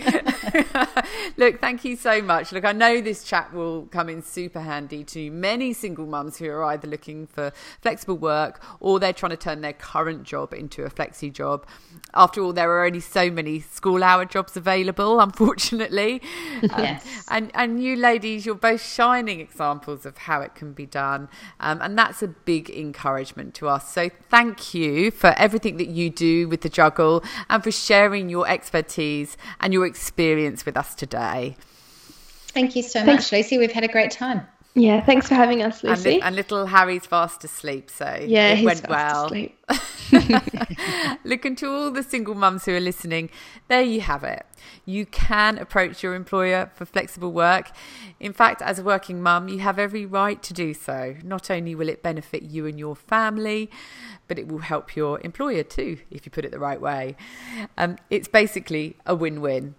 Look, 1.35 1.59
thank 1.59 1.83
you 1.83 1.95
so 1.95 2.21
much. 2.21 2.51
Look, 2.51 2.63
I 2.63 2.71
know 2.71 3.01
this 3.01 3.23
chat 3.23 3.53
will 3.53 3.87
come 3.87 4.07
in 4.07 4.21
super 4.21 4.61
handy 4.61 5.03
to 5.05 5.31
many 5.31 5.73
single 5.73 6.05
mums 6.05 6.37
who 6.37 6.49
are 6.49 6.63
either 6.65 6.92
looking 6.93 7.27
for 7.27 7.51
flexible 7.81 8.17
work 8.17 8.61
or 8.79 8.99
they're 8.99 9.19
trying 9.21 9.31
to 9.31 9.37
turn 9.37 9.61
their 9.61 9.73
current 9.73 10.23
job 10.23 10.53
into 10.53 10.85
a 10.85 10.89
flexi 10.89 11.33
job. 11.33 11.65
After 12.13 12.41
all, 12.41 12.53
there 12.53 12.69
are 12.71 12.85
only 12.85 12.99
so 12.99 13.29
many 13.29 13.59
school 13.59 14.03
hour 14.03 14.25
jobs 14.25 14.55
available, 14.55 15.19
unfortunately. 15.19 16.21
yes. 16.61 17.05
Um, 17.27 17.35
and, 17.35 17.51
and 17.55 17.83
you 17.83 17.95
ladies, 17.95 18.45
you're 18.45 18.55
both 18.55 18.83
shining 18.83 19.39
examples 19.39 20.05
of 20.05 20.17
how 20.17 20.41
it 20.41 20.55
can 20.55 20.73
be 20.73 20.85
done. 20.85 21.27
Um, 21.59 21.81
and 21.81 21.97
that's 21.97 22.21
a 22.21 22.27
big 22.27 22.69
encouragement 22.69 23.55
to 23.55 23.67
us. 23.67 23.91
So 23.91 24.09
thank 24.29 24.73
you 24.73 25.11
for 25.11 25.33
everything 25.37 25.77
that 25.77 25.89
you 25.89 26.09
do 26.09 26.47
with 26.47 26.61
the 26.61 26.69
juggle 26.69 27.23
and 27.49 27.63
for 27.63 27.71
sharing 27.71 28.29
your 28.29 28.47
expertise 28.47 29.35
and 29.59 29.73
your 29.73 29.85
experience 29.85 30.65
with 30.65 30.77
us 30.77 30.93
today. 30.93 31.57
Thank 32.53 32.75
you 32.75 32.83
so 32.83 33.03
Thanks. 33.03 33.31
much, 33.31 33.39
Lucy. 33.39 33.57
We've 33.57 33.71
had 33.71 33.83
a 33.83 33.87
great 33.87 34.11
time. 34.11 34.47
Yeah, 34.75 35.05
thanks 35.05 35.27
for 35.27 35.35
having 35.35 35.61
us, 35.61 35.83
Lucy. 35.83 36.15
And, 36.15 36.23
and 36.23 36.35
little 36.35 36.65
Harry's 36.65 37.05
fast 37.05 37.43
asleep, 37.43 37.91
so 37.91 38.17
yeah, 38.25 38.53
it 38.53 38.65
went 38.65 38.89
well. 38.89 39.29
Looking 41.23 41.55
to 41.57 41.69
all 41.69 41.91
the 41.91 42.01
single 42.01 42.33
mums 42.33 42.65
who 42.65 42.73
are 42.73 42.79
listening, 42.79 43.29
there 43.67 43.83
you 43.83 44.01
have 44.01 44.23
it. 44.23 44.43
You 44.83 45.05
can 45.05 45.59
approach 45.59 46.01
your 46.01 46.15
employer 46.15 46.71
for 46.73 46.85
flexible 46.85 47.31
work. 47.31 47.71
In 48.19 48.33
fact, 48.33 48.63
as 48.63 48.79
a 48.79 48.83
working 48.83 49.21
mum, 49.21 49.47
you 49.47 49.59
have 49.59 49.77
every 49.77 50.07
right 50.07 50.41
to 50.41 50.53
do 50.53 50.73
so. 50.73 51.15
Not 51.23 51.51
only 51.51 51.75
will 51.75 51.89
it 51.89 52.01
benefit 52.01 52.41
you 52.41 52.65
and 52.65 52.79
your 52.79 52.95
family, 52.95 53.69
but 54.27 54.39
it 54.39 54.47
will 54.47 54.59
help 54.59 54.95
your 54.95 55.21
employer 55.21 55.61
too, 55.61 55.99
if 56.09 56.25
you 56.25 56.31
put 56.31 56.45
it 56.45 56.51
the 56.51 56.59
right 56.59 56.81
way. 56.81 57.15
Um, 57.77 57.97
it's 58.09 58.27
basically 58.27 58.97
a 59.05 59.13
win 59.13 59.39
win. 59.39 59.75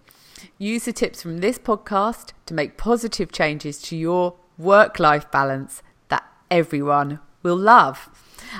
Use 0.58 0.84
the 0.84 0.92
tips 0.92 1.22
from 1.22 1.38
this 1.38 1.58
podcast 1.58 2.32
to 2.46 2.54
make 2.54 2.76
positive 2.76 3.32
changes 3.32 3.80
to 3.82 3.96
your 3.96 4.34
work 4.58 4.98
life 4.98 5.30
balance 5.30 5.82
that 6.08 6.24
everyone 6.50 7.20
will 7.42 7.56
love. 7.56 8.08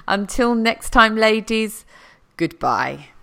Until 0.09 0.55
next 0.55 0.91
time, 0.91 1.17
ladies, 1.17 1.85
goodbye. 2.37 3.14